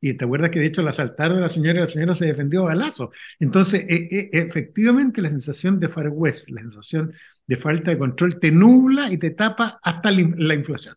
Y 0.00 0.14
te 0.14 0.24
acuerdas 0.24 0.50
que 0.50 0.60
de 0.60 0.66
hecho 0.66 0.82
la 0.82 0.90
asaltaron 0.90 1.38
a 1.38 1.40
la 1.42 1.48
señora 1.48 1.78
y 1.78 1.80
la 1.80 1.86
señora 1.88 2.14
se 2.14 2.26
defendió 2.26 2.62
a 2.62 2.66
balazo. 2.66 3.10
Entonces, 3.40 3.84
e, 3.88 4.30
e, 4.32 4.38
efectivamente, 4.38 5.20
la 5.22 5.30
sensación 5.30 5.80
de 5.80 5.88
Far 5.88 6.08
West, 6.10 6.50
la 6.50 6.60
sensación 6.60 7.12
de 7.48 7.56
falta 7.56 7.90
de 7.90 7.98
control, 7.98 8.38
te 8.38 8.52
nubla 8.52 9.12
y 9.12 9.18
te 9.18 9.30
tapa 9.30 9.80
hasta 9.82 10.12
la 10.12 10.54
inflación. 10.54 10.94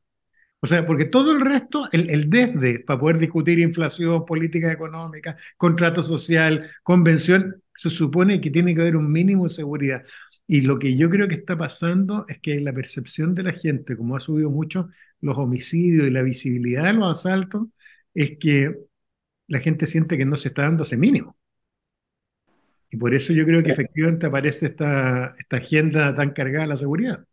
O 0.63 0.67
sea, 0.67 0.85
porque 0.85 1.05
todo 1.05 1.31
el 1.31 1.41
resto, 1.41 1.89
el, 1.91 2.29
desde, 2.29 2.79
para 2.79 2.99
poder 2.99 3.17
discutir 3.17 3.59
inflación, 3.59 4.25
política 4.25 4.71
económica, 4.71 5.35
contrato 5.57 6.03
social, 6.03 6.69
convención, 6.83 7.63
se 7.73 7.89
supone 7.89 8.39
que 8.41 8.51
tiene 8.51 8.75
que 8.75 8.81
haber 8.81 8.95
un 8.95 9.11
mínimo 9.11 9.45
de 9.45 9.49
seguridad. 9.55 10.03
Y 10.47 10.61
lo 10.61 10.77
que 10.79 10.95
yo 10.97 11.09
creo 11.09 11.27
que 11.27 11.35
está 11.35 11.57
pasando 11.57 12.25
es 12.27 12.39
que 12.39 12.59
la 12.61 12.73
percepción 12.73 13.33
de 13.35 13.43
la 13.43 13.53
gente, 13.53 13.97
como 13.97 14.15
ha 14.15 14.19
subido 14.19 14.49
mucho 14.51 14.89
los 15.21 15.37
homicidios 15.37 16.07
y 16.07 16.11
la 16.11 16.21
visibilidad 16.23 16.85
de 16.85 16.93
los 16.93 17.17
asaltos, 17.17 17.67
es 18.13 18.37
que 18.37 18.75
la 19.47 19.59
gente 19.61 19.87
siente 19.87 20.17
que 20.17 20.25
no 20.25 20.37
se 20.37 20.49
está 20.49 20.63
dando 20.63 20.83
ese 20.83 20.97
mínimo. 20.97 21.37
Y 22.91 22.97
por 22.97 23.13
eso 23.13 23.33
yo 23.33 23.45
creo 23.45 23.63
que 23.63 23.71
efectivamente 23.71 24.27
aparece 24.27 24.67
esta, 24.67 25.33
esta 25.37 25.57
agenda 25.57 26.15
tan 26.15 26.31
cargada 26.31 26.63
de 26.63 26.67
la 26.69 26.77
seguridad. 26.77 27.25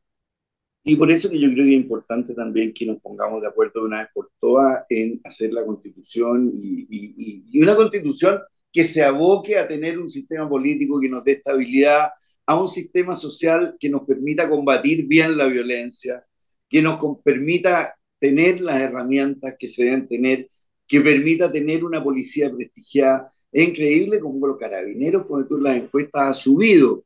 Y 0.89 0.97
por 0.97 1.11
eso 1.11 1.29
que 1.29 1.39
yo 1.39 1.53
creo 1.53 1.67
que 1.67 1.75
es 1.75 1.81
importante 1.83 2.33
también 2.33 2.73
que 2.73 2.87
nos 2.87 2.99
pongamos 2.99 3.43
de 3.43 3.49
acuerdo 3.49 3.81
de 3.81 3.87
una 3.89 4.01
vez 4.01 4.09
por 4.15 4.31
todas 4.41 4.87
en 4.89 5.21
hacer 5.23 5.53
la 5.53 5.63
constitución 5.63 6.51
y, 6.55 7.45
y, 7.53 7.61
una 7.61 7.77
constitución 7.77 8.41
que 8.73 8.85
se 8.85 9.05
aboque 9.05 9.59
a 9.59 9.69
tener 9.69 9.99
un 9.99 10.09
sistema 10.09 10.49
político 10.49 10.99
que 10.99 11.11
nos 11.11 11.23
dé 11.25 11.33
estabilidad, 11.33 12.09
a 12.47 12.59
un 12.59 12.69
sistema 12.69 13.15
social 13.15 13.77
que 13.79 13.91
nos 13.91 14.07
permita 14.07 14.49
combatir 14.49 15.07
bien 15.07 15.37
la 15.37 15.45
violencia, 15.45 16.25
que 16.67 16.81
nos 16.81 16.99
permita 17.23 17.95
tener 18.19 18.63
las 18.63 18.81
herramientas 18.81 19.57
que 19.59 19.69
se 19.69 19.85
deben 19.85 20.09
tener, 20.09 20.49
que 20.87 21.03
permita 21.03 21.53
tener 21.53 21.85
una 21.85 22.03
policía 22.03 22.51
prestigiada. 22.51 23.31
Es 23.53 23.69
increíble 23.69 24.21
cómo 24.21 24.47
los 24.47 24.57
carabineros, 24.57 25.27
como 25.27 25.47
tú 25.47 25.59
las 25.59 25.77
encuestas, 25.77 26.31
ha 26.31 26.33
subido 26.33 27.05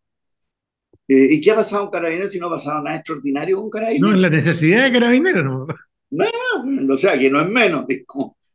Eh, 1.09 1.29
¿Y 1.33 1.41
qué 1.41 1.51
ha 1.51 1.57
pasado 1.57 1.83
con 1.83 1.91
Carabineros 1.93 2.31
si 2.31 2.39
no 2.39 2.47
ha 2.47 2.51
pasado 2.51 2.83
nada 2.83 2.97
extraordinario 2.97 3.61
con 3.61 3.71
Carabineros? 3.71 4.11
No, 4.11 4.17
la 4.17 4.31
necesidad 4.31 4.85
de 4.85 4.93
Carabineros, 4.93 5.45
no. 5.45 5.67
No, 6.11 6.93
o 6.93 6.97
sea, 6.97 7.19
que 7.19 7.31
no 7.31 7.41
es 7.41 7.49
menos, 7.49 7.87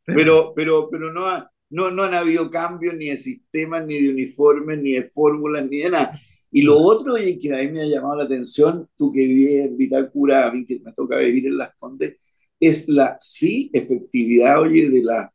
Pero, 0.06 0.54
pero, 0.56 0.89
pero 0.92 1.12
no, 1.12 1.25
no, 1.70 1.92
no 1.92 2.04
han 2.04 2.13
habido 2.13 2.50
cambios 2.50 2.96
ni 2.96 3.10
de 3.10 3.18
sistemas, 3.18 3.86
ni 3.86 4.00
de 4.00 4.10
uniformes, 4.10 4.80
ni 4.80 4.92
de 4.92 5.04
fórmulas, 5.04 5.68
ni 5.68 5.80
de 5.80 5.89
nada. 5.89 6.20
Y 6.51 6.62
lo 6.62 6.77
otro, 6.77 7.18
y 7.18 7.38
que 7.38 7.54
a 7.54 7.63
mí 7.63 7.72
me 7.72 7.82
ha 7.82 7.86
llamado 7.86 8.16
la 8.16 8.24
atención, 8.24 8.88
tú 8.96 9.12
que 9.12 9.25
vives 9.25 9.66
en 9.66 9.77
Vitacura, 9.77 10.48
a 10.48 10.51
mí 10.51 10.66
que 10.66 10.80
me 10.80 10.94
toca 10.94 11.18
vivir 11.18 11.48
en 11.48 11.58
Las 11.58 11.75
Condes, 11.75 12.18
es 12.60 12.88
la 12.88 13.18
sí 13.20 13.70
efectividad, 13.74 14.62
oye, 14.62 14.89
de 14.89 15.04
las 15.04 15.30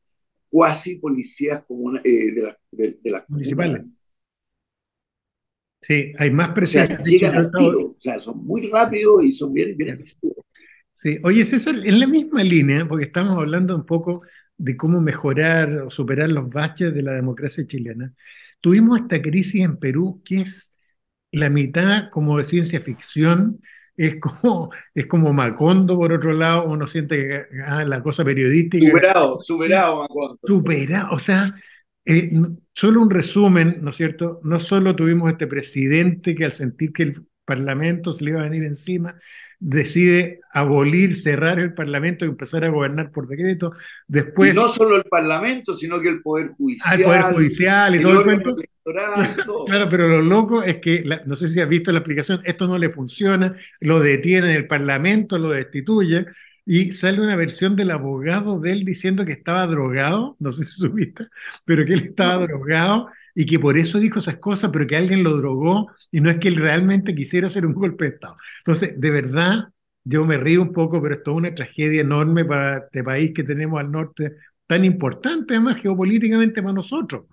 cuasi 0.49 0.97
policías 0.97 1.65
eh, 2.05 2.55
de, 2.73 2.99
de, 3.03 3.11
las 3.11 3.29
municipales. 3.29 3.85
Sí, 5.83 6.13
hay 6.17 6.31
más 6.31 6.51
presencia. 6.51 6.95
O 6.95 7.03
sea, 7.03 7.07
llegan 7.07 7.37
al 7.37 7.51
tiro, 7.51 7.81
o 7.81 7.97
sea, 7.99 8.19
son 8.19 8.45
muy 8.45 8.69
rápidos 8.71 9.25
y 9.25 9.33
son 9.33 9.53
bien, 9.53 9.77
bien 9.77 9.91
efectivos. 9.91 10.45
Sí, 10.95 11.19
oye 11.25 11.45
César, 11.45 11.75
en 11.83 11.99
la 11.99 12.07
misma 12.07 12.45
línea, 12.45 12.87
porque 12.87 13.07
estamos 13.07 13.37
hablando 13.37 13.75
un 13.75 13.85
poco 13.85 14.23
de 14.57 14.77
cómo 14.77 15.01
mejorar 15.01 15.73
o 15.79 15.91
superar 15.91 16.29
los 16.29 16.49
baches 16.49 16.95
de 16.95 17.03
la 17.03 17.13
democracia 17.15 17.67
chilena, 17.67 18.15
tuvimos 18.61 19.01
esta 19.01 19.21
crisis 19.21 19.65
en 19.65 19.77
Perú 19.79 20.23
que 20.25 20.43
es 20.43 20.73
la 21.33 21.51
mitad 21.51 22.11
como 22.11 22.39
de 22.39 22.45
ciencia 22.45 22.81
ficción, 22.81 23.61
es 23.97 24.21
como, 24.21 24.71
es 24.95 25.07
como 25.07 25.33
Macondo, 25.33 25.97
por 25.97 26.13
otro 26.13 26.33
lado, 26.33 26.67
uno 26.67 26.87
siente 26.87 27.17
que 27.27 27.45
ah, 27.67 27.85
la 27.85 28.01
cosa 28.03 28.25
periodística. 28.25 28.87
Superado, 28.87 29.41
superado 29.41 30.03
Macondo. 30.03 30.39
Superado, 30.47 31.09
o 31.13 31.19
sea, 31.19 31.57
eh, 32.05 32.33
solo 32.75 33.01
un 33.01 33.11
resumen, 33.11 33.79
¿no 33.81 33.91
es 33.91 33.97
cierto? 33.97 34.41
No 34.43 34.61
solo 34.61 34.97
tuvimos 34.97 35.31
este 35.31 35.47
presidente 35.47 36.35
que 36.35 36.45
al 36.45 36.53
sentir 36.53 36.93
que 36.93 37.03
el 37.05 37.27
Parlamento 37.45 38.13
se 38.13 38.25
le 38.25 38.31
iba 38.31 38.41
a 38.41 38.45
venir 38.45 38.65
encima, 38.65 39.17
decide 39.59 40.41
abolir, 40.53 41.15
cerrar 41.15 41.61
el 41.61 41.73
Parlamento 41.73 42.25
y 42.25 42.29
empezar 42.29 42.65
a 42.65 42.69
gobernar 42.69 43.13
por 43.13 43.29
decreto. 43.29 43.73
Después, 44.09 44.53
y 44.53 44.57
no 44.57 44.69
solo 44.69 44.97
el 44.97 45.05
Parlamento, 45.05 45.75
sino 45.75 46.01
que 46.01 46.09
el 46.09 46.21
Poder 46.21 46.49
Judicial. 46.49 46.89
Ah, 46.91 46.95
el 46.97 47.05
Poder 47.05 47.23
Judicial 47.35 47.95
y 47.95 48.03
todo 48.03 48.19
el 48.19 48.25
cuento. 48.25 48.57
Claro, 48.85 49.89
pero 49.89 50.09
lo 50.09 50.23
loco 50.23 50.65
es 50.65 50.79
que, 50.79 51.05
no 51.27 51.37
sé 51.37 51.47
si 51.47 51.61
has 51.61 51.69
visto 51.69 51.93
la 51.93 52.01
aplicación, 52.01 52.41
esto 52.45 52.67
no 52.67 52.77
le 52.79 52.91
funciona, 52.91 53.55
lo 53.79 54.01
detiene 54.01 54.51
en 54.51 54.57
el 54.57 54.67
Parlamento, 54.67 55.39
lo 55.39 55.51
destituye, 55.51 56.27
y 56.65 56.93
sale 56.93 57.21
una 57.21 57.37
versión 57.37 57.77
del 57.77 57.91
abogado 57.91 58.61
de 58.61 58.73
él 58.73 58.85
diciendo 58.85 59.25
que 59.25 59.33
estaba 59.33 59.67
drogado, 59.67 60.37
no 60.39 60.53
sé 60.53 60.65
si 60.65 60.73
supiste, 60.81 61.27
pero 61.65 61.85
que 61.85 61.95
él 61.95 62.05
estaba 62.11 62.39
drogado 62.39 63.09
y 63.35 63.47
que 63.47 63.59
por 63.59 63.79
eso 63.79 63.99
dijo 63.99 64.19
esas 64.19 64.37
cosas, 64.37 64.71
pero 64.73 64.87
que 64.87 64.97
alguien 64.97 65.23
lo 65.25 65.37
drogó 65.37 65.91
y 66.11 66.21
no 66.21 66.31
es 66.31 66.37
que 66.37 66.49
él 66.49 66.57
realmente 66.57 67.15
quisiera 67.15 67.47
hacer 67.47 67.67
un 67.67 67.73
golpe 67.75 68.05
de 68.05 68.11
Estado. 68.11 68.37
Entonces, 68.59 69.01
de 69.01 69.11
verdad, 69.11 69.69
yo 70.05 70.25
me 70.25 70.37
río 70.37 70.63
un 70.63 70.73
poco, 70.73 71.01
pero 71.03 71.15
esto 71.15 71.31
es 71.33 71.37
una 71.39 71.55
tragedia 71.55 72.01
enorme 72.03 72.45
para 72.45 72.79
este 72.79 73.03
país 73.05 73.33
que 73.35 73.45
tenemos 73.45 73.81
al 73.81 73.91
norte, 73.91 74.37
tan 74.67 74.85
importante 74.85 75.55
además 75.55 75.79
geopolíticamente 75.81 76.63
para 76.63 76.75
nosotros. 76.75 77.25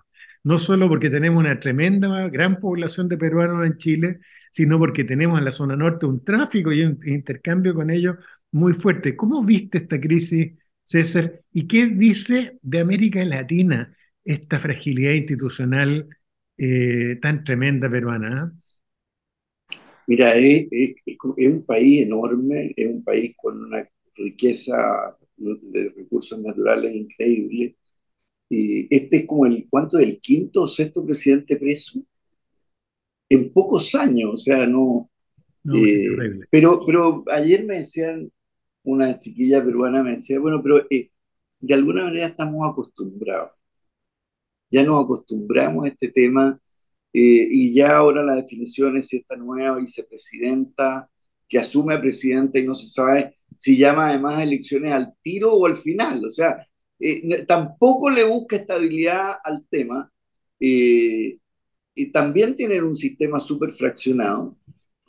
No 0.44 0.58
solo 0.60 0.88
porque 0.88 1.10
tenemos 1.10 1.40
una 1.40 1.60
tremenda, 1.60 2.30
gran 2.30 2.60
población 2.60 3.10
de 3.10 3.18
peruanos 3.18 3.66
en 3.66 3.78
Chile, 3.78 4.20
sino 4.52 4.80
porque 4.80 5.04
tenemos 5.04 5.38
en 5.38 5.46
la 5.46 5.52
zona 5.52 5.76
norte 5.76 6.06
un 6.06 6.24
tráfico 6.24 6.72
y 6.72 6.84
un 6.84 7.00
intercambio 7.06 7.74
con 7.74 7.90
ellos 7.90 8.16
muy 8.52 8.74
fuerte. 8.74 9.16
¿Cómo 9.16 9.44
viste 9.44 9.80
esta 9.80 10.00
crisis, 10.00 10.54
César? 10.84 11.42
¿Y 11.54 11.68
qué 11.68 11.88
dice 11.88 12.58
de 12.62 12.80
América 12.80 13.24
Latina? 13.26 13.96
esta 14.30 14.60
fragilidad 14.60 15.14
institucional 15.14 16.08
eh, 16.56 17.16
tan 17.20 17.44
tremenda 17.44 17.90
peruana? 17.90 18.54
Mira, 20.06 20.36
es, 20.36 20.96
un 21.48 21.64
país 21.66 22.04
enorme, 22.04 22.74
es 22.76 22.88
un 22.88 23.04
país 23.04 23.34
con 23.36 23.64
una 23.64 23.90
riqueza 24.16 25.18
de 25.36 25.94
recursos 25.98 26.40
naturales 26.40 26.94
increíble. 26.94 27.76
Y 28.50 28.96
este 28.96 29.18
es 29.18 29.26
como 29.26 29.48
el, 29.48 29.66
¿cuánto? 29.68 29.98
¿El 29.98 30.20
quinto 30.20 30.64
o 30.64 30.68
sexto 30.68 31.04
presidente 31.04 31.56
preso? 31.56 32.00
En 33.30 33.52
pocos 33.52 33.96
años, 33.96 34.30
o 34.34 34.38
sea, 34.38 34.68
no... 34.68 35.10
Eh, 35.76 36.08
pero, 36.52 36.82
pero 36.86 37.24
ayer 37.32 37.66
me 37.66 37.76
decían, 37.76 38.32
una 38.92 39.20
chiquilla 39.20 39.64
peruana 39.64 40.04
me 40.04 40.12
decía, 40.12 40.40
bueno, 40.40 40.62
pero 40.64 40.86
eh, 40.90 41.12
de 41.60 41.74
alguna 41.74 42.06
manera 42.06 42.28
estamos 42.28 42.68
acostumbrados 42.70 43.52
ya 44.70 44.84
nos 44.84 45.04
acostumbramos 45.04 45.86
a 45.86 45.90
este 45.90 46.10
tema 46.10 46.60
eh, 47.14 47.48
y 47.52 47.74
ya 47.74 47.98
ahora 47.98 48.24
la 48.24 48.36
definición 48.36 48.98
es 48.98 49.14
esta 49.14 49.36
nueva 49.36 49.78
vicepresidenta 49.80 51.10
que 51.48 51.58
asume 51.60 51.96
a 51.96 52.02
presidenta 52.02 52.60
y 52.60 52.66
no 52.66 52.76
se 52.76 52.88
sabe 52.90 53.38
si 53.58 53.78
llama 53.78 54.10
además 54.10 54.42
elecciones 54.42 54.94
al 54.94 55.14
tiro 55.22 55.54
o 55.54 55.66
al 55.66 55.76
final. 55.76 56.24
O 56.26 56.32
sea, 56.32 56.66
eh, 57.00 57.46
tampoco 57.46 58.10
le 58.10 58.24
busca 58.24 58.56
estabilidad 58.56 59.38
al 59.44 59.66
tema. 59.68 60.12
Eh, 60.60 61.38
y 61.96 62.06
también 62.12 62.56
tienen 62.56 62.84
un 62.84 62.96
sistema 62.96 63.40
súper 63.40 63.72
fraccionado. 63.72 64.58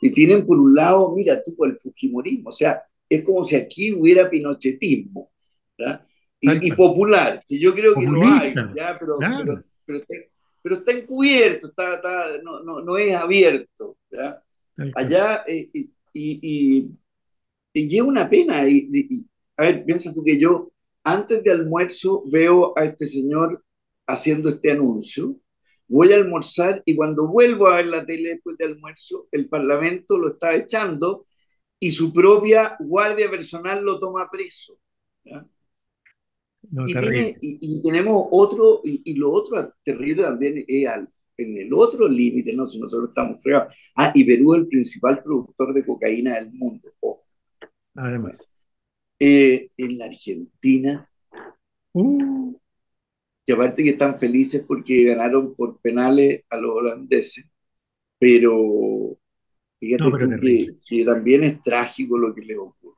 Y 0.01 0.09
tienen 0.11 0.45
por 0.45 0.59
un 0.59 0.73
lado, 0.75 1.13
mira 1.15 1.41
tú, 1.43 1.55
el 1.63 1.77
Fujimorismo. 1.77 2.49
O 2.49 2.51
sea, 2.51 2.81
es 3.11 3.23
como 3.23 3.43
si 3.43 3.57
aquí 3.57 3.93
hubiera 3.93 4.29
pinochetismo. 4.29 5.29
¿verdad? 5.77 6.05
y, 6.39 6.71
popular, 6.71 7.43
que 7.45 7.59
yo 7.59 7.73
creo 7.73 7.93
que 7.93 8.05
lo 8.05 8.21
hay, 8.25 8.53
¿ya? 8.75 8.97
Pero, 8.97 9.17
pero, 10.63 10.75
está, 10.75 10.91
encubierto, 10.91 11.67
está, 11.67 11.95
está, 11.95 12.41
no, 12.41 12.63
no, 12.63 12.81
no, 12.81 12.97
es 12.97 13.13
abierto. 13.13 13.97
¿ya? 14.09 14.41
Allá, 14.95 15.43
eh, 15.45 15.69
y, 15.73 15.91
y, 16.13 16.89
y, 17.73 17.97
es 17.97 18.01
una 18.01 18.29
pena. 18.29 18.67
Y, 18.67 19.25
a 19.57 19.63
ver, 19.63 19.83
piensa 19.85 20.13
tú 20.13 20.23
que 20.23 20.39
yo 20.39 20.71
antes 21.03 21.43
de 21.43 21.51
almuerzo 21.51 22.23
veo 22.31 22.73
a 22.77 22.85
este 22.85 23.05
señor 23.05 23.63
haciendo 24.07 24.49
este 24.49 24.71
anuncio, 24.71 25.35
voy 25.87 26.13
a 26.13 26.15
almorzar 26.15 26.81
y 26.85 26.95
cuando 26.95 27.27
vuelvo 27.27 27.67
a 27.67 27.75
ver 27.77 27.87
la 27.87 28.05
tele 28.05 28.29
después 28.29 28.57
de 28.57 28.65
almuerzo, 28.65 29.27
el 29.31 29.49
Parlamento 29.49 30.17
lo 30.17 30.29
está 30.29 30.55
echando 30.55 31.25
y 31.83 31.91
su 31.91 32.13
propia 32.13 32.77
guardia 32.79 33.27
personal 33.29 33.83
lo 33.83 33.99
toma 33.99 34.29
preso. 34.31 34.77
y, 37.41 37.81
tenemos 37.81 38.27
otro, 38.29 38.81
y, 38.83 39.15
lo 39.15 39.31
otro 39.31 39.73
terrible 39.83 40.21
también 40.21 40.63
es 40.67 40.87
en 41.37 41.57
el 41.57 41.73
otro 41.73 42.07
límite, 42.07 42.53
¿no? 42.53 42.67
Si 42.67 42.79
nosotros 42.79 43.09
estamos 43.09 43.41
fregados. 43.41 43.75
Ah, 43.95 44.11
y 44.13 44.23
Perú 44.23 44.53
es 44.53 44.59
el 44.59 44.67
principal 44.67 45.23
productor 45.23 45.73
de 45.73 45.83
cocaína 45.83 46.35
del 46.35 46.53
mundo. 46.53 46.93
Además. 47.95 48.53
Eh, 49.19 49.71
en 49.75 49.97
la 49.97 50.05
Argentina, 50.05 51.09
uh. 51.93 52.55
que 53.43 53.53
aparte 53.53 53.83
que 53.83 53.89
están 53.89 54.15
felices 54.15 54.63
porque 54.67 55.03
ganaron 55.05 55.55
por 55.55 55.79
penales 55.81 56.43
a 56.47 56.57
los 56.57 56.75
holandeses, 56.75 57.45
pero 58.19 59.17
fíjate 59.81 60.39
que, 60.39 60.75
que, 60.87 61.03
también 61.03 61.43
es 61.43 61.61
trágico 61.61 62.17
lo 62.17 62.33
que 62.33 62.41
les 62.41 62.57
ocurre. 62.57 62.95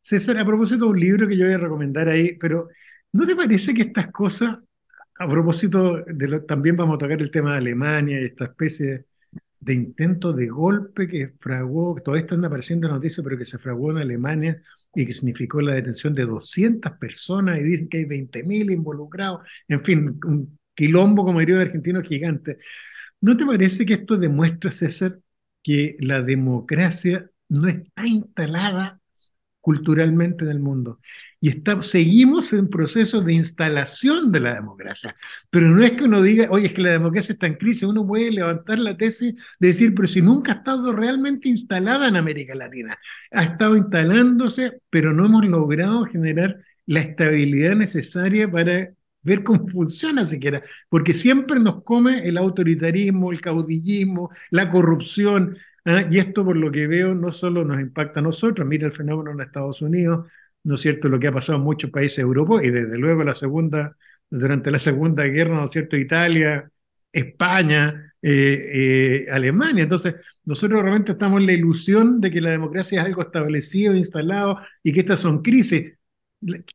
César, 0.00 0.38
a 0.38 0.46
propósito 0.46 0.84
de 0.84 0.90
un 0.92 1.00
libro 1.00 1.26
que 1.26 1.36
yo 1.36 1.46
voy 1.46 1.54
a 1.54 1.58
recomendar 1.58 2.08
ahí, 2.08 2.36
pero 2.38 2.68
¿No 3.16 3.26
te 3.26 3.34
parece 3.34 3.72
que 3.72 3.80
estas 3.82 4.12
cosas, 4.12 4.58
a 5.18 5.28
propósito 5.28 6.04
de 6.06 6.28
lo, 6.28 6.44
también 6.44 6.76
vamos 6.76 6.96
a 6.96 6.98
tocar 6.98 7.20
el 7.22 7.30
tema 7.30 7.52
de 7.52 7.58
Alemania 7.58 8.20
y 8.20 8.24
esta 8.26 8.44
especie 8.44 9.06
de 9.58 9.72
intento 9.72 10.34
de 10.34 10.48
golpe 10.48 11.08
que 11.08 11.32
fraguó, 11.40 11.98
todavía 12.04 12.24
están 12.26 12.44
apareciendo 12.44 12.88
noticias, 12.88 13.24
pero 13.24 13.38
que 13.38 13.46
se 13.46 13.58
fraguó 13.58 13.90
en 13.90 13.98
Alemania 13.98 14.62
y 14.94 15.06
que 15.06 15.14
significó 15.14 15.62
la 15.62 15.72
detención 15.72 16.14
de 16.14 16.26
200 16.26 16.92
personas 16.98 17.58
y 17.58 17.62
dicen 17.62 17.88
que 17.88 17.98
hay 17.98 18.04
20.000 18.04 18.70
involucrados, 18.70 19.48
en 19.66 19.82
fin, 19.82 20.20
un 20.26 20.58
quilombo, 20.74 21.24
como 21.24 21.40
diría 21.40 21.54
un 21.54 21.62
argentino, 21.62 22.02
gigante. 22.02 22.58
¿No 23.22 23.34
te 23.34 23.46
parece 23.46 23.86
que 23.86 23.94
esto 23.94 24.18
demuestra, 24.18 24.70
César, 24.70 25.18
que 25.66 25.96
la 25.98 26.22
democracia 26.22 27.28
no 27.48 27.66
está 27.66 28.06
instalada 28.06 29.00
culturalmente 29.60 30.44
en 30.44 30.52
el 30.52 30.60
mundo 30.60 31.00
y 31.40 31.60
seguimos 31.80 32.52
en 32.52 32.70
proceso 32.70 33.20
de 33.20 33.32
instalación 33.32 34.30
de 34.30 34.38
la 34.38 34.54
democracia. 34.54 35.16
Pero 35.50 35.66
no 35.70 35.82
es 35.82 35.90
que 35.92 36.04
uno 36.04 36.22
diga, 36.22 36.46
oye, 36.50 36.66
es 36.66 36.72
que 36.72 36.82
la 36.82 36.92
democracia 36.92 37.32
está 37.32 37.48
en 37.48 37.56
crisis, 37.56 37.82
uno 37.82 38.06
puede 38.06 38.30
levantar 38.30 38.78
la 38.78 38.96
tesis 38.96 39.34
de 39.58 39.68
decir, 39.68 39.92
pero 39.96 40.06
si 40.06 40.22
nunca 40.22 40.52
ha 40.52 40.54
estado 40.58 40.92
realmente 40.92 41.48
instalada 41.48 42.06
en 42.06 42.14
América 42.14 42.54
Latina, 42.54 42.96
ha 43.32 43.42
estado 43.42 43.76
instalándose, 43.76 44.80
pero 44.88 45.12
no 45.12 45.26
hemos 45.26 45.44
logrado 45.46 46.04
generar 46.04 46.60
la 46.86 47.00
estabilidad 47.00 47.74
necesaria 47.74 48.48
para 48.48 48.90
ver 49.26 49.42
cómo 49.42 49.68
funciona 49.68 50.24
siquiera, 50.24 50.62
porque 50.88 51.14
siempre 51.14 51.60
nos 51.60 51.82
come 51.82 52.26
el 52.26 52.38
autoritarismo, 52.38 53.32
el 53.32 53.40
caudillismo, 53.40 54.30
la 54.50 54.70
corrupción, 54.70 55.58
¿ah? 55.84 56.04
y 56.10 56.18
esto 56.18 56.44
por 56.44 56.56
lo 56.56 56.70
que 56.70 56.86
veo 56.86 57.14
no 57.14 57.32
solo 57.32 57.64
nos 57.64 57.80
impacta 57.80 58.20
a 58.20 58.22
nosotros, 58.22 58.66
mira 58.66 58.86
el 58.86 58.92
fenómeno 58.92 59.32
en 59.32 59.40
Estados 59.40 59.82
Unidos, 59.82 60.26
¿no 60.64 60.76
es 60.76 60.80
cierto?, 60.80 61.08
lo 61.08 61.20
que 61.20 61.28
ha 61.28 61.32
pasado 61.32 61.58
en 61.58 61.64
muchos 61.64 61.90
países 61.90 62.18
europeos 62.20 62.64
y 62.64 62.70
desde 62.70 62.98
luego 62.98 63.24
la 63.24 63.34
segunda, 63.34 63.96
durante 64.30 64.70
la 64.70 64.78
Segunda 64.78 65.24
Guerra, 65.24 65.56
¿no 65.56 65.64
es 65.66 65.70
cierto?, 65.72 65.96
Italia, 65.96 66.70
España, 67.12 68.12
eh, 68.22 69.24
eh, 69.26 69.30
Alemania. 69.30 69.84
Entonces, 69.84 70.16
nosotros 70.44 70.82
realmente 70.82 71.12
estamos 71.12 71.40
en 71.40 71.46
la 71.46 71.52
ilusión 71.52 72.20
de 72.20 72.30
que 72.30 72.40
la 72.40 72.50
democracia 72.50 73.00
es 73.00 73.06
algo 73.06 73.22
establecido, 73.22 73.94
instalado 73.94 74.58
y 74.82 74.92
que 74.92 75.00
estas 75.00 75.20
son 75.20 75.42
crisis. 75.42 75.95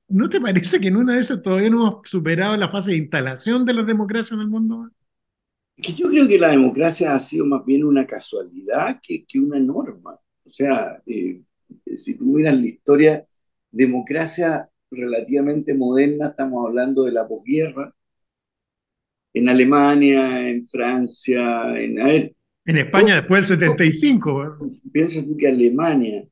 ¿No 0.07 0.29
te 0.29 0.41
parece 0.41 0.79
que 0.79 0.87
en 0.87 0.97
una 0.97 1.15
de 1.15 1.21
esas 1.21 1.41
todavía 1.41 1.69
no 1.69 1.87
hemos 1.87 2.09
superado 2.09 2.57
la 2.57 2.69
fase 2.69 2.91
de 2.91 2.97
instalación 2.97 3.65
de 3.65 3.73
la 3.73 3.83
democracia 3.83 4.35
en 4.35 4.41
el 4.41 4.47
mundo? 4.47 4.89
Que 5.75 5.93
yo 5.93 6.09
creo 6.09 6.27
que 6.27 6.39
la 6.39 6.49
democracia 6.49 7.13
ha 7.13 7.19
sido 7.19 7.45
más 7.45 7.65
bien 7.65 7.83
una 7.83 8.05
casualidad 8.05 8.99
que, 9.01 9.23
que 9.25 9.39
una 9.39 9.59
norma. 9.59 10.19
O 10.43 10.49
sea, 10.49 11.01
eh, 11.05 11.41
si 11.95 12.17
tú 12.17 12.25
miras 12.25 12.55
la 12.55 12.67
historia, 12.67 13.25
democracia 13.71 14.69
relativamente 14.89 15.73
moderna, 15.73 16.27
estamos 16.27 16.67
hablando 16.67 17.03
de 17.03 17.11
la 17.13 17.27
posguerra, 17.27 17.93
en 19.33 19.47
Alemania, 19.47 20.49
en 20.49 20.65
Francia, 20.65 21.79
en... 21.79 21.99
en 21.99 22.77
España 22.77 23.15
después 23.15 23.47
del 23.47 23.59
75. 23.59 24.57
Piensa 24.91 25.23
tú 25.23 25.37
que 25.37 25.47
Alemania, 25.47 26.27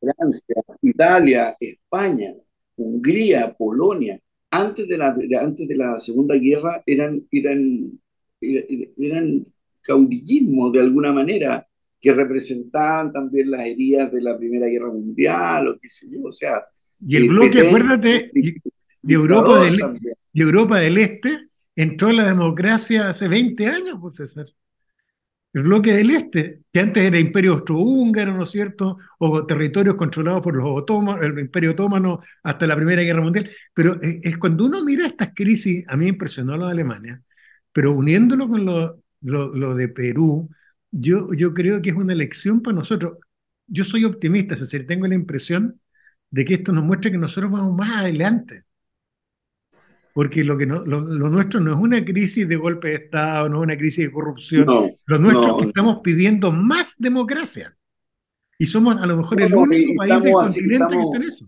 Francia, 0.00 0.56
Italia, 0.82 1.56
España, 1.58 2.32
Hungría, 2.76 3.54
Polonia, 3.56 4.18
antes 4.50 4.86
de 4.86 4.96
la, 4.96 5.16
antes 5.40 5.66
de 5.66 5.76
la 5.76 5.98
Segunda 5.98 6.36
Guerra 6.36 6.82
eran, 6.86 7.26
eran, 7.30 8.00
eran 8.40 9.46
caudillismo 9.80 10.70
de 10.70 10.80
alguna 10.80 11.12
manera, 11.12 11.66
que 12.00 12.12
representaban 12.12 13.12
también 13.12 13.50
las 13.50 13.62
heridas 13.62 14.12
de 14.12 14.20
la 14.20 14.36
Primera 14.36 14.66
Guerra 14.66 14.88
Mundial, 14.88 15.68
o 15.68 15.78
qué 15.80 15.88
sé 15.88 16.06
yo, 16.10 16.24
o 16.24 16.32
sea... 16.32 16.62
Y 17.06 17.16
el 17.16 17.28
bloque, 17.28 17.66
acuérdate, 17.66 18.30
de, 18.32 19.14
Europa 19.14 19.64
del, 19.64 19.78
de 20.32 20.42
Europa 20.42 20.80
del 20.80 20.98
Este 20.98 21.48
entró 21.76 22.12
la 22.12 22.28
democracia 22.28 23.08
hace 23.08 23.28
20 23.28 23.66
años, 23.66 23.98
pues 24.00 24.16
César 24.16 24.46
el 25.54 25.62
bloque 25.62 25.92
del 25.92 26.10
este, 26.10 26.62
que 26.72 26.80
antes 26.80 27.04
era 27.04 27.18
imperio 27.18 27.52
austrohúngaro, 27.54 28.34
¿no 28.36 28.42
es 28.44 28.50
cierto? 28.50 28.98
O 29.18 29.46
territorios 29.46 29.94
controlados 29.94 30.42
por 30.42 30.56
los 30.56 30.66
otomanos, 30.66 31.24
el 31.24 31.38
imperio 31.38 31.70
otomano 31.72 32.20
hasta 32.42 32.66
la 32.66 32.74
Primera 32.76 33.02
Guerra 33.02 33.22
Mundial. 33.22 33.50
Pero 33.72 33.98
es, 34.02 34.36
cuando 34.38 34.66
uno 34.66 34.84
mira 34.84 35.06
estas 35.06 35.32
crisis, 35.34 35.84
a 35.88 35.96
mí 35.96 36.08
impresionó 36.08 36.56
lo 36.56 36.66
de 36.66 36.72
Alemania, 36.72 37.22
pero 37.72 37.92
uniéndolo 37.92 38.48
con 38.48 38.64
lo, 38.64 39.00
lo, 39.22 39.74
de 39.76 39.88
Perú, 39.88 40.50
yo, 40.90 41.32
yo 41.34 41.54
creo 41.54 41.80
que 41.80 41.90
es 41.90 41.96
una 41.96 42.14
lección 42.14 42.60
para 42.60 42.76
nosotros. 42.76 43.18
Yo 43.68 43.84
soy 43.84 44.04
optimista, 44.04 44.54
es 44.54 44.60
decir, 44.60 44.86
tengo 44.86 45.06
la 45.06 45.14
impresión 45.14 45.80
de 46.30 46.44
que 46.44 46.54
esto 46.54 46.72
nos 46.72 46.84
muestra 46.84 47.10
que 47.12 47.18
nosotros 47.18 47.52
vamos 47.52 47.76
más 47.76 48.00
adelante 48.02 48.64
porque 50.14 50.44
lo, 50.44 50.56
que 50.56 50.64
no, 50.64 50.84
lo, 50.84 51.00
nuestro 51.02 51.58
no 51.58 51.72
es 51.72 51.76
una 51.76 52.04
crisis 52.04 52.48
de 52.48 52.54
golpe 52.54 52.88
de 52.88 52.94
Estado, 52.94 53.48
no 53.48 53.56
es 53.56 53.62
una 53.64 53.76
crisis 53.76 54.06
de 54.06 54.12
corrupción. 54.12 54.64
lo 54.64 55.18
nuestro 55.18 55.58
es 55.58 55.62
que 55.62 55.68
estamos 55.70 55.98
pidiendo 56.04 56.52
más 56.52 56.94
democracia. 56.96 57.76
Y 58.56 58.66
somos 58.66 58.96
a 58.96 59.06
lo 59.06 59.16
mejor 59.16 59.42
el 59.42 59.52
único 59.52 59.92
país 59.96 60.22
del 60.22 60.32
continente 60.32 60.94
que 60.94 61.02
está 61.02 61.16
en 61.16 61.22
eso. 61.24 61.46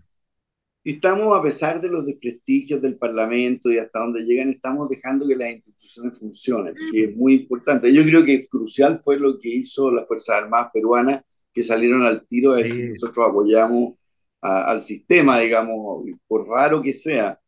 Estamos, 0.83 1.37
a 1.37 1.41
pesar 1.41 1.79
de 1.79 1.87
los 1.87 2.05
desprestigios 2.05 2.81
del 2.81 2.97
Parlamento 2.97 3.71
y 3.71 3.77
hasta 3.77 3.99
donde 3.99 4.23
llegan, 4.23 4.49
estamos 4.49 4.89
dejando 4.89 5.25
que 5.25 5.37
las 5.37 5.49
instituciones 5.49 6.19
funcionen, 6.19 6.75
que 6.91 7.05
es 7.05 7.15
muy 7.15 7.35
importante. 7.35 7.93
Yo 7.93 8.03
creo 8.03 8.25
que 8.25 8.45
crucial 8.47 8.99
fue 8.99 9.17
lo 9.17 9.39
que 9.39 9.47
hizo 9.47 9.91
las 9.91 10.05
Fuerzas 10.05 10.43
Armadas 10.43 10.71
peruanas, 10.73 11.23
que 11.53 11.63
salieron 11.63 12.03
al 12.03 12.27
tiro 12.27 12.51
a 12.51 12.57
decir 12.57 12.89
nosotros 12.89 13.29
apoyamos 13.29 13.93
al 14.41 14.81
sistema, 14.81 15.39
digamos, 15.39 16.05
por 16.27 16.47
raro 16.49 16.81
que 16.81 16.91
sea 16.91 17.39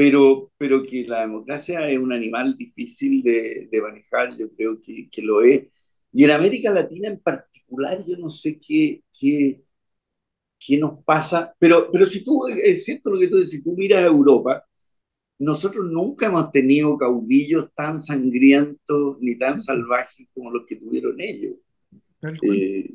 pero, 0.00 0.50
pero 0.56 0.82
que 0.82 1.04
la 1.06 1.20
democracia 1.20 1.86
es 1.90 1.98
un 1.98 2.10
animal 2.10 2.56
difícil 2.56 3.22
de, 3.22 3.68
de 3.70 3.82
manejar, 3.82 4.34
yo 4.34 4.50
creo 4.50 4.80
que, 4.80 5.10
que, 5.10 5.20
lo 5.20 5.42
es. 5.42 5.64
Y 6.10 6.24
en 6.24 6.30
América 6.30 6.70
Latina 6.70 7.08
en 7.08 7.20
particular, 7.20 8.02
yo 8.06 8.16
no 8.16 8.30
sé 8.30 8.58
qué, 8.58 9.02
qué, 9.12 9.60
qué 10.58 10.78
nos 10.78 11.04
pasa, 11.04 11.54
pero, 11.58 11.90
pero 11.92 12.06
si 12.06 12.24
tú, 12.24 12.46
es 12.48 12.82
cierto 12.82 13.10
lo 13.10 13.20
que 13.20 13.28
tú 13.28 13.36
dices, 13.36 13.50
si 13.50 13.62
tú 13.62 13.76
miras 13.76 14.00
a 14.00 14.06
Europa, 14.06 14.64
nosotros 15.38 15.84
nunca 15.84 16.28
hemos 16.28 16.50
tenido 16.50 16.96
caudillos 16.96 17.68
tan 17.74 18.00
sangrientos 18.00 19.18
ni 19.20 19.36
tan 19.36 19.60
salvajes 19.60 20.28
como 20.32 20.50
los 20.50 20.64
que 20.66 20.76
tuvieron 20.76 21.20
ellos. 21.20 21.56
Eh, 22.40 22.90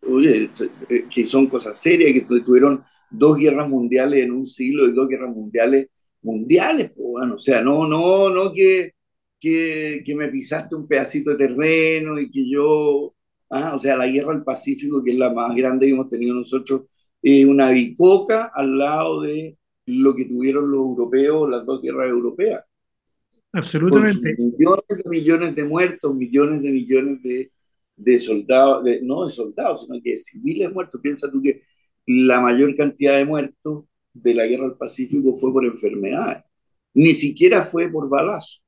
oye, 0.00 0.50
eh, 0.88 1.04
que 1.14 1.26
son 1.26 1.46
cosas 1.46 1.76
serias, 1.76 2.10
que 2.14 2.40
tuvieron 2.40 2.82
dos 3.10 3.36
guerras 3.36 3.68
mundiales 3.68 4.24
en 4.24 4.32
un 4.32 4.46
siglo 4.46 4.88
y 4.88 4.92
dos 4.92 5.08
guerras 5.08 5.34
mundiales 5.36 5.88
mundiales, 6.28 6.90
pues, 6.90 7.08
bueno, 7.08 7.34
o 7.34 7.38
sea, 7.38 7.62
no, 7.62 7.86
no, 7.86 8.28
no 8.28 8.52
que, 8.52 8.94
que, 9.40 10.02
que, 10.04 10.14
me 10.14 10.28
pisaste 10.28 10.74
un 10.76 10.86
pedacito 10.86 11.30
de 11.30 11.48
terreno 11.48 12.18
y 12.18 12.30
que 12.30 12.48
yo, 12.48 13.14
ah, 13.50 13.72
o 13.74 13.78
sea, 13.78 13.96
la 13.96 14.06
guerra 14.06 14.34
del 14.34 14.44
Pacífico, 14.44 15.02
que 15.02 15.12
es 15.12 15.18
la 15.18 15.32
más 15.32 15.54
grande 15.54 15.86
que 15.86 15.92
hemos 15.92 16.08
tenido 16.08 16.34
nosotros, 16.34 16.82
es 17.22 17.46
una 17.46 17.70
bicoca 17.70 18.52
al 18.54 18.78
lado 18.78 19.22
de 19.22 19.56
lo 19.86 20.14
que 20.14 20.26
tuvieron 20.26 20.70
los 20.70 20.80
europeos, 20.80 21.48
las 21.48 21.64
dos 21.64 21.80
guerras 21.80 22.10
europeas. 22.10 22.62
Absolutamente. 23.52 24.34
millones 24.36 24.84
de 24.88 25.10
millones 25.10 25.54
de 25.54 25.64
muertos, 25.64 26.14
millones 26.14 26.62
de 26.62 26.70
millones 26.70 27.22
de, 27.22 27.52
de 27.96 28.18
soldados, 28.18 28.84
de, 28.84 29.00
no 29.00 29.24
de 29.24 29.30
soldados, 29.30 29.86
sino 29.86 29.98
que 30.02 30.10
de 30.10 30.18
civiles 30.18 30.70
muertos. 30.72 31.00
Piensa 31.02 31.30
tú 31.30 31.40
que 31.40 31.62
la 32.06 32.40
mayor 32.40 32.76
cantidad 32.76 33.16
de 33.16 33.24
muertos 33.24 33.84
de 34.22 34.34
la 34.34 34.46
guerra 34.46 34.64
del 34.64 34.76
Pacífico 34.76 35.34
fue 35.34 35.52
por 35.52 35.64
enfermedad, 35.64 36.44
ni 36.94 37.14
siquiera 37.14 37.62
fue 37.62 37.88
por 37.90 38.08
balazo. 38.08 38.60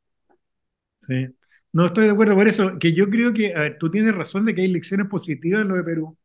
Sí, 1.00 1.28
no 1.72 1.86
estoy 1.86 2.04
de 2.04 2.10
acuerdo 2.10 2.34
por 2.34 2.48
eso, 2.48 2.78
que 2.78 2.92
yo 2.92 3.08
creo 3.08 3.32
que, 3.32 3.54
a 3.54 3.60
ver, 3.60 3.78
tú 3.78 3.90
tienes 3.90 4.14
razón 4.14 4.44
de 4.44 4.54
que 4.54 4.62
hay 4.62 4.68
lecciones 4.68 5.08
positivas 5.08 5.62
en 5.62 5.68
lo 5.68 5.76
de 5.76 5.84
Perú, 5.84 6.18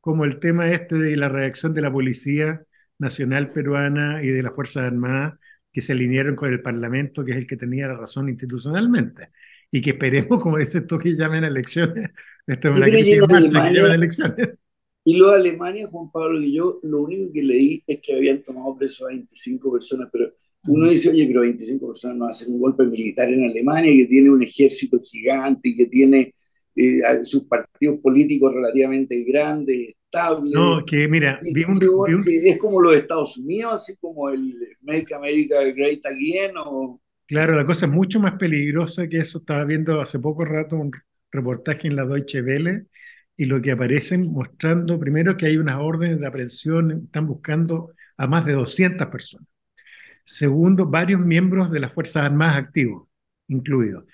como 0.00 0.24
el 0.24 0.38
tema 0.38 0.70
este 0.70 0.96
de 0.96 1.16
la 1.16 1.28
reacción 1.28 1.74
de 1.74 1.82
la 1.82 1.92
Policía 1.92 2.62
Nacional 2.98 3.52
Peruana 3.52 4.22
y 4.22 4.28
de 4.28 4.42
las 4.42 4.54
Fuerzas 4.54 4.84
Armadas, 4.84 5.34
que 5.72 5.82
se 5.82 5.92
alinearon 5.92 6.36
con 6.36 6.50
el 6.52 6.62
Parlamento, 6.62 7.24
que 7.24 7.32
es 7.32 7.36
el 7.36 7.46
que 7.46 7.56
tenía 7.56 7.88
la 7.88 7.96
razón 7.96 8.28
institucionalmente. 8.28 9.30
Y 9.70 9.82
que 9.82 9.90
esperemos, 9.90 10.40
como 10.40 10.58
dices 10.58 10.86
tú, 10.86 10.98
que 10.98 11.14
llamen 11.14 11.44
a 11.44 11.48
elecciones. 11.48 12.10
Esta 12.46 12.70
es 12.70 12.76
una 12.76 12.86
crisis 12.86 13.20
que 13.20 13.50
llamen 13.50 13.92
elecciones. 13.92 14.58
Y 15.08 15.14
lo 15.14 15.30
de 15.30 15.36
Alemania, 15.36 15.86
Juan 15.86 16.10
Pablo 16.10 16.42
y 16.42 16.52
yo, 16.52 16.80
lo 16.82 17.02
único 17.02 17.32
que 17.32 17.40
leí 17.40 17.80
es 17.86 18.00
que 18.00 18.16
habían 18.16 18.42
tomado 18.42 18.76
preso 18.76 19.06
a 19.06 19.10
25 19.10 19.70
personas, 19.70 20.08
pero 20.12 20.32
uno 20.66 20.88
dice, 20.88 21.10
oye, 21.10 21.24
pero 21.28 21.42
25 21.42 21.86
personas 21.86 22.16
no 22.16 22.26
hacen 22.26 22.52
un 22.52 22.58
golpe 22.58 22.84
militar 22.84 23.32
en 23.32 23.44
Alemania, 23.44 23.92
que 23.92 24.06
tiene 24.06 24.30
un 24.30 24.42
ejército 24.42 24.98
gigante 24.98 25.68
y 25.68 25.76
que 25.76 25.86
tiene 25.86 26.34
eh, 26.74 27.00
sus 27.22 27.44
partidos 27.44 28.00
políticos 28.00 28.52
relativamente 28.52 29.22
grandes, 29.22 29.94
estables. 30.04 30.52
No, 30.52 30.84
que 30.84 31.06
mira, 31.06 31.38
es 31.40 32.58
como 32.58 32.82
los 32.82 32.96
Estados 32.96 33.38
Unidos, 33.38 33.74
así 33.74 33.96
como 34.00 34.28
el 34.28 34.56
Make 34.80 35.14
America 35.14 35.62
Great 35.72 36.04
Again. 36.04 36.56
O... 36.56 37.00
Claro, 37.28 37.54
la 37.54 37.64
cosa 37.64 37.86
es 37.86 37.92
mucho 37.92 38.18
más 38.18 38.32
peligrosa 38.32 39.08
que 39.08 39.18
eso. 39.18 39.38
Estaba 39.38 39.62
viendo 39.62 40.00
hace 40.00 40.18
poco 40.18 40.44
rato 40.44 40.74
un 40.74 40.90
reportaje 41.30 41.86
en 41.86 41.94
la 41.94 42.04
Deutsche 42.04 42.42
Welle 42.42 42.86
y 43.36 43.44
lo 43.44 43.60
que 43.60 43.72
aparecen 43.72 44.32
mostrando 44.32 44.98
primero 44.98 45.36
que 45.36 45.46
hay 45.46 45.56
unas 45.58 45.76
órdenes 45.76 46.20
de 46.20 46.26
aprehensión, 46.26 47.02
están 47.06 47.26
buscando 47.26 47.92
a 48.16 48.26
más 48.26 48.46
de 48.46 48.54
200 48.54 49.06
personas. 49.08 49.46
Segundo, 50.24 50.86
varios 50.86 51.20
miembros 51.24 51.70
de 51.70 51.80
las 51.80 51.92
Fuerzas 51.92 52.24
Armadas 52.24 52.56
activos, 52.56 53.08
incluidos, 53.48 54.04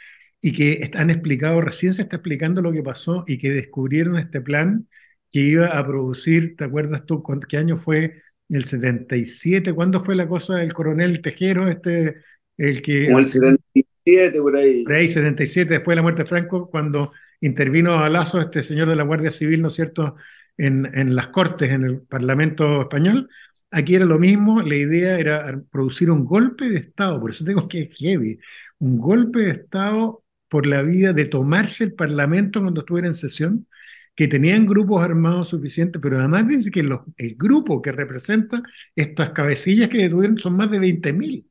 y 0.40 0.52
que 0.52 0.90
han 0.94 1.11
explicado, 1.11 1.61
recién 1.61 1.94
se 1.94 2.02
está 2.02 2.16
explicando 2.16 2.61
lo 2.61 2.72
que 2.72 2.82
pasó 2.82 3.24
y 3.26 3.38
que 3.38 3.50
descubrieron 3.50 4.18
este 4.18 4.40
plan 4.40 4.88
que 5.30 5.40
iba 5.40 5.68
a 5.68 5.87
producir, 5.87 6.56
¿te 6.56 6.64
acuerdas 6.64 7.06
tú 7.06 7.22
qué 7.48 7.56
año 7.56 7.76
fue? 7.76 8.20
El 8.48 8.64
77, 8.64 9.72
¿cuándo 9.72 10.04
fue 10.04 10.14
la 10.14 10.28
cosa 10.28 10.56
del 10.56 10.74
coronel 10.74 11.22
Tejero, 11.22 11.68
este, 11.68 12.16
el 12.58 12.82
que... 12.82 13.14
O 13.14 13.18
el 13.18 13.26
77, 13.26 14.40
por 14.42 14.56
ahí. 14.56 14.82
Por 14.82 14.92
ahí, 14.92 15.08
77, 15.08 15.74
después 15.74 15.92
de 15.92 15.96
la 15.96 16.02
muerte 16.02 16.24
de 16.24 16.28
Franco, 16.28 16.68
cuando 16.68 17.12
intervino 17.42 17.98
a 17.98 18.09
Lazo, 18.09 18.40
este 18.40 18.62
señor 18.62 18.88
de 18.88 18.96
la 18.96 19.02
Guardia 19.02 19.31
Civil, 19.31 19.61
¿no 19.62 19.68
es 19.68 19.74
cierto?, 19.74 20.16
en, 20.57 21.14
las 21.14 21.28
Cortes, 21.28 21.70
en 21.70 21.85
el 21.85 22.02
Parlamento 22.02 22.83
español. 22.83 23.28
Aquí 23.70 23.94
era 23.94 24.05
lo 24.05 24.18
mismo, 24.18 24.62
la 24.62 24.76
idea 24.76 25.18
era 25.18 25.61
producir 25.70 26.11
un 26.11 26.24
golpe 26.24 26.68
de 26.68 26.78
Estado, 26.78 27.20
por 27.20 27.31
eso 27.31 27.44
tengo 27.44 27.68
que 27.68 27.83
es 27.83 27.96
heavy, 27.96 28.38
un 28.78 28.98
golpe 28.98 29.40
de 29.40 29.50
Estado 29.52 30.22
por 30.48 30.66
la 30.66 30.83
vía 30.83 31.12
de 31.12 31.24
tomarse 31.26 31.85
el 31.85 31.94
Parlamento 31.94 32.61
cuando 32.61 32.81
estuviera 32.83 33.09
en 33.09 33.14
sesión, 33.14 33.66
que 34.14 34.28
tenían 34.28 34.66
grupos 34.66 35.02
armados 35.02 35.48
suficientes, 35.48 36.00
pero 36.02 36.18
además 36.18 36.46
dice 36.46 36.70
que 36.70 36.81
el 36.81 37.37
grupo 37.37 37.81
que 37.81 37.92
representa 37.92 38.62
estas 38.94 39.31
cabecillas 39.31 39.88
que 39.88 40.09
tuvieron 40.11 40.38
son 40.38 40.57
más 40.57 40.70
de 40.70 40.78
20.000 40.78 41.46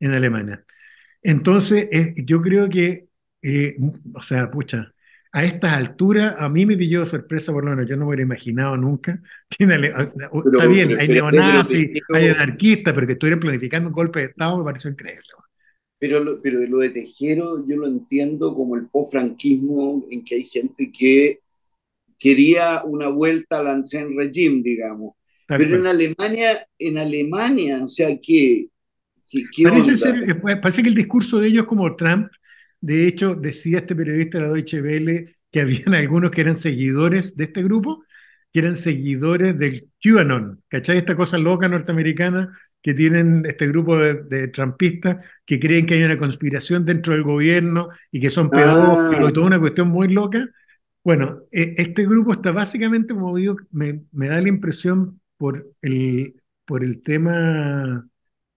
en 0.00 0.12
Alemania. 0.12 0.64
Entonces, 1.22 1.88
eh, 1.92 2.14
yo 2.24 2.40
creo 2.40 2.68
que, 2.68 3.08
eh, 3.42 3.76
o 4.14 4.22
sea, 4.22 4.50
pucha, 4.50 4.94
a 5.36 5.44
estas 5.44 5.74
alturas, 5.74 6.34
a 6.38 6.48
mí 6.48 6.64
me 6.64 6.78
pilló 6.78 7.04
sorpresa, 7.04 7.52
por 7.52 7.62
lo 7.62 7.68
menos 7.68 7.86
yo 7.86 7.94
no 7.94 8.06
me 8.06 8.08
hubiera 8.08 8.22
imaginado 8.22 8.74
nunca. 8.78 9.20
está 9.50 10.66
bien, 10.66 10.98
hay 10.98 11.08
neonazis, 11.08 12.00
hay 12.14 12.28
anarquistas, 12.28 12.94
pero 12.94 13.06
que 13.06 13.12
estuvieran 13.12 13.40
planificando 13.40 13.90
un 13.90 13.94
golpe 13.94 14.20
de 14.20 14.26
Estado 14.28 14.56
me 14.56 14.64
pareció 14.64 14.88
increíble. 14.88 15.24
Pero 15.98 16.24
lo, 16.24 16.40
pero 16.40 16.66
lo 16.66 16.78
de 16.78 16.88
Tejero 16.88 17.66
yo 17.68 17.76
lo 17.76 17.86
entiendo 17.86 18.54
como 18.54 18.76
el 18.76 18.86
post-franquismo 18.86 20.06
en 20.10 20.24
que 20.24 20.36
hay 20.36 20.44
gente 20.44 20.90
que 20.90 21.40
quería 22.18 22.82
una 22.86 23.08
vuelta 23.10 23.58
al 23.58 23.66
ancien 23.66 24.16
regime, 24.16 24.62
digamos. 24.64 25.16
Pero 25.46 25.76
en 25.76 25.86
Alemania, 25.86 26.66
en 26.78 26.96
Alemania, 26.96 27.84
o 27.84 27.88
sea, 27.88 28.18
¿qué, 28.18 28.68
parece, 29.62 30.34
parece 30.34 30.82
que 30.82 30.88
el 30.88 30.94
discurso 30.94 31.40
de 31.40 31.48
ellos 31.48 31.66
como 31.66 31.94
Trump. 31.94 32.28
De 32.86 33.08
hecho, 33.08 33.34
decía 33.34 33.78
este 33.78 33.96
periodista 33.96 34.38
de 34.38 34.44
la 34.44 34.52
Deutsche 34.52 34.80
Welle 34.80 35.36
que 35.50 35.60
habían 35.60 35.92
algunos 35.94 36.30
que 36.30 36.42
eran 36.42 36.54
seguidores 36.54 37.36
de 37.36 37.44
este 37.44 37.64
grupo, 37.64 38.04
que 38.52 38.60
eran 38.60 38.76
seguidores 38.76 39.58
del 39.58 39.88
QAnon, 40.00 40.62
¿cachai? 40.68 40.98
Esta 40.98 41.16
cosa 41.16 41.36
loca 41.36 41.68
norteamericana 41.68 42.56
que 42.80 42.94
tienen 42.94 43.44
este 43.44 43.66
grupo 43.66 43.98
de, 43.98 44.48
trampistas 44.48 45.16
que 45.44 45.58
creen 45.58 45.86
que 45.86 45.94
hay 45.94 46.04
una 46.04 46.16
conspiración 46.16 46.84
dentro 46.84 47.12
del 47.12 47.24
gobierno 47.24 47.88
y 48.12 48.20
que 48.20 48.30
son 48.30 48.50
pedófilos, 48.50 49.30
ah. 49.30 49.32
toda 49.32 49.46
una 49.46 49.58
cuestión 49.58 49.88
muy 49.88 50.06
loca. 50.06 50.48
Bueno, 51.02 51.42
e, 51.50 51.74
este 51.78 52.06
grupo 52.06 52.32
está 52.34 52.52
básicamente 52.52 53.14
movido, 53.14 53.56
me, 53.72 54.02
me 54.12 54.28
da 54.28 54.40
la 54.40 54.48
impresión, 54.48 55.20
por 55.36 55.72
el, 55.82 56.40
por 56.64 56.84
el 56.84 57.02
tema 57.02 58.08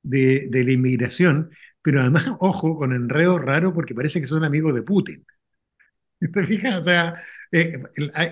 de, 0.03 0.47
de, 0.49 0.63
la 0.63 0.71
inmigración, 0.71 1.49
pero 1.81 2.01
además, 2.01 2.25
ojo, 2.39 2.77
con 2.77 2.93
enredo 2.93 3.37
raro 3.37 3.73
porque 3.73 3.95
parece 3.95 4.21
que 4.21 4.27
son 4.27 4.43
amigos 4.43 4.73
de 4.73 4.83
Putin. 4.83 5.25
¿Te 6.33 6.45
fijas? 6.45 6.77
O 6.77 6.81
sea, 6.81 7.21
eh, 7.51 7.81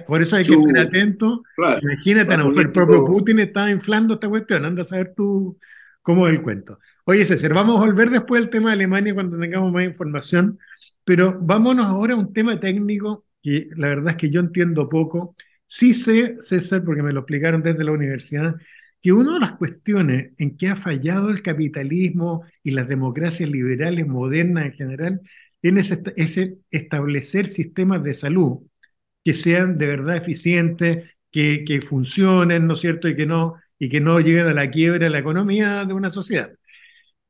por 0.06 0.22
eso 0.22 0.36
hay 0.36 0.46
que 0.46 0.54
estar 0.54 0.80
atento. 0.80 1.44
Imagínate, 1.82 2.36
el 2.36 2.72
propio 2.72 3.06
Putin 3.06 3.40
estaba 3.40 3.72
inflando 3.72 4.16
esta 4.16 4.30
cuestión. 4.30 4.66
Anda 4.66 4.82
a 4.82 4.86
saber 4.86 5.14
tú 5.16 5.58
cómo 6.02 6.28
es 6.28 6.34
el 6.34 6.42
cuento. 6.42 6.80
Oye, 7.06 7.26
César, 7.26 7.54
vamos 7.54 7.82
a 7.82 7.86
volver 7.86 8.10
después 8.10 8.42
al 8.42 8.50
tema 8.50 8.70
de 8.70 8.76
Alemania 8.76 9.14
cuando 9.14 9.38
tengamos 9.38 9.72
más 9.72 9.86
información, 9.86 10.60
pero 11.04 11.38
vámonos 11.40 11.86
ahora 11.86 12.14
a 12.14 12.18
un 12.18 12.34
tema 12.34 12.60
técnico 12.60 13.26
que 13.42 13.70
la 13.76 13.88
verdad 13.90 14.12
es 14.12 14.16
que 14.18 14.30
yo 14.30 14.42
entiendo 14.42 14.90
poco. 14.90 15.36
Sí 15.66 15.94
sé, 15.94 16.38
César, 16.40 16.84
porque 16.84 17.04
me 17.04 17.14
lo 17.14 17.22
explicaron 17.22 17.62
desde 17.62 17.84
la 17.84 17.92
universidad, 17.92 18.56
que 19.02 19.14
una 19.14 19.36
de 19.36 19.40
las 19.40 19.54
cuestiones 19.54 20.34
en 20.38 20.58
que 20.58 20.70
ha 20.70 20.76
fallado 20.76 21.30
el 21.30 21.42
capitalismo 21.42 22.44
y 22.64 22.72
las 22.72 22.88
democracias 22.88 23.50
liberales 23.50 24.08
modernas 24.08 24.66
en 24.66 24.74
general 24.74 25.22
es 25.62 25.92
establecer 26.72 27.50
sistemas 27.50 28.04
de 28.04 28.14
salud 28.14 28.60
que 29.24 29.34
sean 29.36 29.78
de 29.78 29.88
verdad 29.88 30.18
eficientes, 30.18 31.12
que, 31.32 31.64
que 31.66 31.82
funcionen, 31.82 32.68
¿no 32.68 32.76
es 32.76 32.80
cierto? 32.82 33.10
Y 33.10 33.16
que 33.16 33.26
no, 33.26 33.56
y 33.80 33.90
que 33.90 34.00
no 34.02 34.20
lleguen 34.20 34.48
a 34.48 34.54
la 34.54 34.72
quiebra 34.72 35.06
de 35.06 35.10
la 35.10 35.20
economía 35.20 35.86
de 35.86 35.94
una 35.94 36.10
sociedad. 36.10 36.52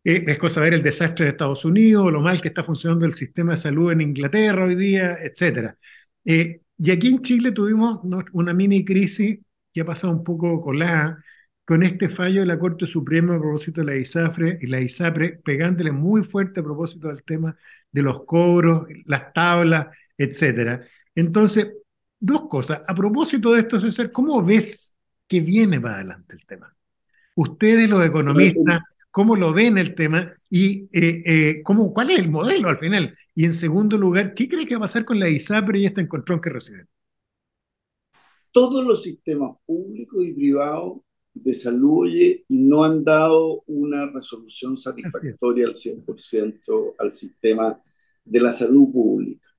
Eh, 0.03 0.23
es 0.27 0.38
cosa 0.38 0.62
ver 0.62 0.73
el 0.73 0.84
desastre 0.84 1.25
de 1.25 1.32
Estados 1.32 1.65
Unidos, 1.65 2.12
lo 2.12 2.21
mal 2.21 2.41
que 2.41 2.49
está 2.49 2.63
funcionando 2.63 3.06
el 3.06 3.15
sistema 3.15 3.51
de 3.53 3.58
salud 3.58 3.91
en 3.91 4.01
Inglaterra 4.01 4.65
hoy 4.65 4.75
día, 4.75 5.17
etc. 5.21 5.75
Eh, 6.25 6.62
y 6.77 6.91
aquí 6.91 7.08
en 7.08 7.21
Chile 7.21 7.51
tuvimos 7.51 8.01
una 8.34 8.53
mini 8.53 8.86
crisis 8.86 9.39
que 9.73 9.82
ha 9.82 9.86
pasado 9.86 10.13
un 10.13 10.23
poco 10.23 10.62
colada 10.62 11.23
con 11.67 11.84
este 11.84 12.08
fallo 12.08 12.39
de 12.39 12.45
la 12.45 12.58
Corte 12.58 12.88
Suprema 12.88 13.36
a 13.36 13.39
propósito 13.39 13.82
de 13.82 13.88
la 13.88 13.97
ISAFRE 13.97 14.60
y 14.62 14.67
la 14.67 14.80
ISAPRE 14.80 15.41
pegándole 15.43 15.91
muy 15.91 16.23
fuerte 16.23 16.62
a 16.62 16.63
propósito 16.63 17.10
del 17.10 17.23
tema 17.23 17.58
de 17.91 18.01
los 18.01 18.23
cobros, 18.23 18.88
las 19.03 19.34
tablas, 19.34 19.88
etcétera. 20.17 20.88
Entonces, 21.13 21.73
dos 22.17 22.47
cosas. 22.47 22.84
A 22.88 22.95
propósito 22.95 23.51
de 23.51 23.60
esto, 23.60 23.82
César, 23.82 24.13
¿cómo 24.13 24.41
ves 24.41 24.95
que 25.27 25.41
viene 25.41 25.82
para 25.82 25.95
adelante 25.95 26.36
el 26.36 26.45
tema? 26.45 26.73
Ustedes, 27.36 27.89
los 27.89 28.06
economistas, 28.06 28.84
¿cómo 29.12 29.36
lo 29.36 29.51
ven 29.51 29.77
el 29.77 29.93
tema? 29.93 30.34
Y 30.49 30.88
eh, 30.93 31.21
eh, 31.25 31.62
¿cómo, 31.65 31.91
cuál 31.91 32.12
es 32.12 32.19
el 32.19 32.30
modelo 32.30 32.69
al 32.69 32.77
final. 32.77 33.13
Y 33.36 33.43
en 33.43 33.51
segundo 33.51 33.97
lugar, 33.97 34.34
¿qué 34.34 34.47
cree 34.47 34.65
que 34.65 34.75
va 34.75 34.80
a 34.80 34.88
pasar 34.88 35.03
con 35.03 35.19
la 35.19 35.27
ISAPRE 35.27 35.80
y 35.80 35.86
este 35.86 35.99
encontrón 35.99 36.39
que 36.39 36.49
reciben? 36.49 36.88
Todos 38.53 38.86
los 38.86 39.03
sistemas 39.03 39.58
públicos 39.65 40.25
y 40.25 40.32
privados 40.32 40.99
de 41.43 41.54
salud 41.54 42.08
no 42.50 42.84
han 42.84 43.04
dado 43.04 43.63
una 43.67 44.10
resolución 44.12 44.76
satisfactoria 44.78 45.67
al 45.67 45.73
100% 45.73 46.95
al 46.97 47.13
sistema 47.13 47.82
de 48.23 48.39
la 48.39 48.52
salud 48.52 48.91
pública. 48.91 49.50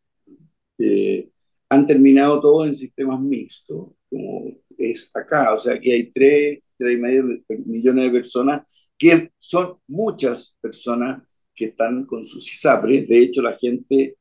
Eh, 0.79 1.31
han 1.69 1.87
terminado 1.87 2.41
todos 2.41 2.69
en 2.69 2.75
sistemas 2.75 3.21
mixtos, 3.21 3.89
como 4.09 4.59
es 4.77 5.11
acá, 5.13 5.53
o 5.53 5.59
sea 5.59 5.79
que 5.79 5.93
hay 5.93 6.11
3, 6.11 6.61
3 6.79 6.95
y 6.95 7.01
medio 7.01 7.25
millones 7.67 8.05
de 8.05 8.11
personas, 8.11 8.67
que 8.97 9.33
son 9.39 9.77
muchas 9.87 10.57
personas 10.61 11.23
que 11.55 11.67
están 11.67 12.07
con 12.07 12.25
sus 12.25 12.51
ISAPRE. 12.53 13.07
De 13.07 13.19
hecho, 13.19 13.43
la 13.43 13.57
gente, 13.57 14.17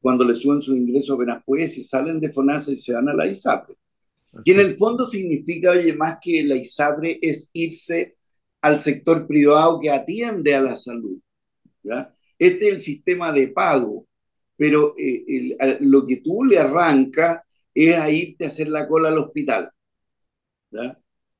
cuando 0.00 0.24
le 0.24 0.34
suben 0.34 0.60
sus 0.60 0.76
ingresos 0.76 1.16
apenas 1.16 1.42
puede, 1.44 1.66
si 1.66 1.82
salen 1.82 2.20
de 2.20 2.30
FONASA 2.30 2.72
y 2.72 2.76
se 2.76 2.92
van 2.92 3.08
a 3.08 3.14
la 3.14 3.26
ISAPRE. 3.26 3.74
Que 4.42 4.52
en 4.52 4.60
el 4.60 4.74
fondo 4.74 5.04
significa, 5.04 5.72
oye, 5.72 5.94
más 5.94 6.18
que 6.20 6.42
la 6.44 6.56
ISAPRE 6.56 7.18
es 7.20 7.50
irse 7.52 8.16
al 8.62 8.78
sector 8.78 9.26
privado 9.26 9.78
que 9.78 9.90
atiende 9.90 10.54
a 10.54 10.62
la 10.62 10.74
salud. 10.74 11.18
Este 12.38 12.68
es 12.68 12.72
el 12.72 12.80
sistema 12.80 13.30
de 13.32 13.48
pago, 13.48 14.06
pero 14.56 14.94
eh, 14.98 15.56
lo 15.80 16.06
que 16.06 16.16
tú 16.16 16.44
le 16.44 16.58
arrancas 16.58 17.40
es 17.74 17.94
a 17.94 18.10
irte 18.10 18.44
a 18.44 18.48
hacer 18.48 18.68
la 18.68 18.86
cola 18.86 19.08
al 19.08 19.18
hospital. 19.18 19.70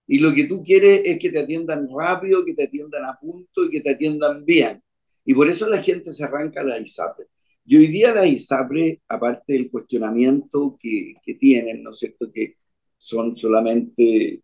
Y 0.06 0.18
lo 0.18 0.34
que 0.34 0.44
tú 0.44 0.62
quieres 0.62 1.02
es 1.04 1.18
que 1.18 1.30
te 1.30 1.40
atiendan 1.40 1.88
rápido, 1.88 2.44
que 2.44 2.54
te 2.54 2.64
atiendan 2.64 3.04
a 3.06 3.18
punto 3.18 3.64
y 3.64 3.70
que 3.70 3.80
te 3.80 3.90
atiendan 3.90 4.44
bien. 4.44 4.82
Y 5.24 5.32
por 5.32 5.48
eso 5.48 5.66
la 5.68 5.82
gente 5.82 6.12
se 6.12 6.24
arranca 6.24 6.60
a 6.60 6.64
la 6.64 6.78
ISAPRE. 6.78 7.26
Y 7.64 7.78
hoy 7.78 7.86
día 7.86 8.12
la 8.12 8.26
ISAPRE, 8.26 9.00
aparte 9.08 9.54
del 9.54 9.70
cuestionamiento 9.70 10.76
que, 10.78 11.14
que 11.24 11.34
tienen, 11.34 11.82
¿no 11.82 11.90
es 11.90 11.98
cierto?, 11.98 12.30
que 12.30 12.56
son 13.04 13.36
solamente 13.36 14.42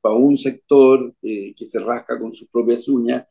para 0.00 0.14
un 0.14 0.36
sector 0.36 1.14
eh, 1.22 1.54
que 1.56 1.64
se 1.64 1.80
rasca 1.80 2.18
con 2.18 2.32
sus 2.32 2.48
propias 2.48 2.88
uñas, 2.88 3.26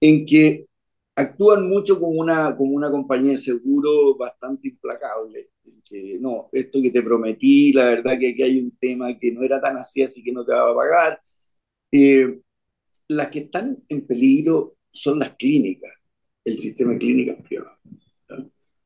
en 0.00 0.24
que 0.24 0.66
actúan 1.14 1.68
mucho 1.68 2.00
como 2.00 2.12
una, 2.20 2.56
como 2.56 2.72
una 2.72 2.90
compañía 2.90 3.32
de 3.32 3.38
seguro 3.38 4.16
bastante 4.16 4.68
implacable. 4.68 5.50
Que, 5.84 6.18
no, 6.20 6.48
esto 6.52 6.80
que 6.82 6.90
te 6.90 7.02
prometí, 7.02 7.72
la 7.72 7.84
verdad 7.86 8.18
que 8.18 8.30
aquí 8.30 8.42
hay 8.42 8.58
un 8.60 8.76
tema 8.78 9.18
que 9.18 9.32
no 9.32 9.42
era 9.42 9.60
tan 9.60 9.76
así, 9.76 10.02
así 10.02 10.22
que 10.22 10.32
no 10.32 10.44
te 10.44 10.52
va 10.52 10.70
a 10.70 10.74
pagar. 10.74 11.20
Eh, 11.92 12.40
las 13.08 13.28
que 13.30 13.40
están 13.40 13.82
en 13.88 14.06
peligro 14.06 14.76
son 14.90 15.18
las 15.18 15.36
clínicas, 15.36 15.92
el 16.44 16.58
sistema 16.58 16.92
de 16.92 16.98
clínicas 16.98 17.36
privadas. 17.46 17.78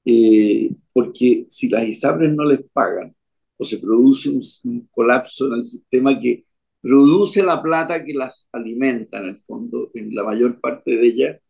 Eh, 0.04 0.70
porque 0.92 1.46
si 1.48 1.68
las 1.68 1.86
ISAPRES 1.86 2.34
no 2.34 2.44
les 2.44 2.60
pagan, 2.72 3.14
o 3.56 3.64
se 3.64 3.78
produce 3.78 4.30
un, 4.30 4.88
colapso 4.90 5.46
en 5.48 5.54
el 5.54 5.64
sistema 5.64 6.18
que 6.18 6.44
produce 6.80 7.42
la 7.42 7.62
plata 7.62 8.04
que 8.04 8.14
las 8.14 8.48
alimenta 8.52 9.18
en 9.18 9.26
el 9.30 9.36
fondo, 9.38 9.90
en 9.94 10.14
la 10.14 10.24
mayor 10.24 10.60
parte 10.60 10.92
de 10.96 11.06
ella, 11.06 11.40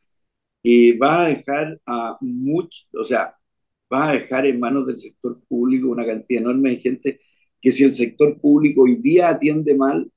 y 0.62 0.92
va 0.92 1.24
a 1.26 1.28
dejar 1.28 1.80
a 1.86 2.16
muchos, 2.20 2.88
o 2.94 3.04
sea, 3.04 3.34
va 3.92 4.10
a 4.10 4.14
dejar 4.14 4.46
en 4.46 4.60
manos 4.60 4.86
del 4.86 4.98
sector 4.98 5.40
público 5.48 5.88
una 5.88 6.06
cantidad 6.06 6.42
enorme 6.42 6.70
de 6.70 6.76
gente 6.78 7.20
que 7.60 7.70
si 7.72 7.84
el 7.84 7.92
sector 7.94 8.40
público 8.40 8.82
hoy 8.82 8.96
día 8.96 9.30
atiende 9.30 9.74
mal, 9.76 10.10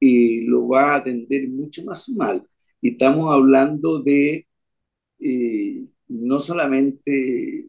y 0.00 0.42
lo 0.42 0.68
va 0.68 0.94
a 0.94 0.96
atender 0.96 1.48
mucho 1.48 1.84
más 1.84 2.08
mal. 2.10 2.46
Y 2.80 2.90
estamos 2.90 3.32
hablando 3.32 4.02
de 4.02 4.46
eh, 5.20 5.86
no 6.08 6.38
solamente 6.38 7.66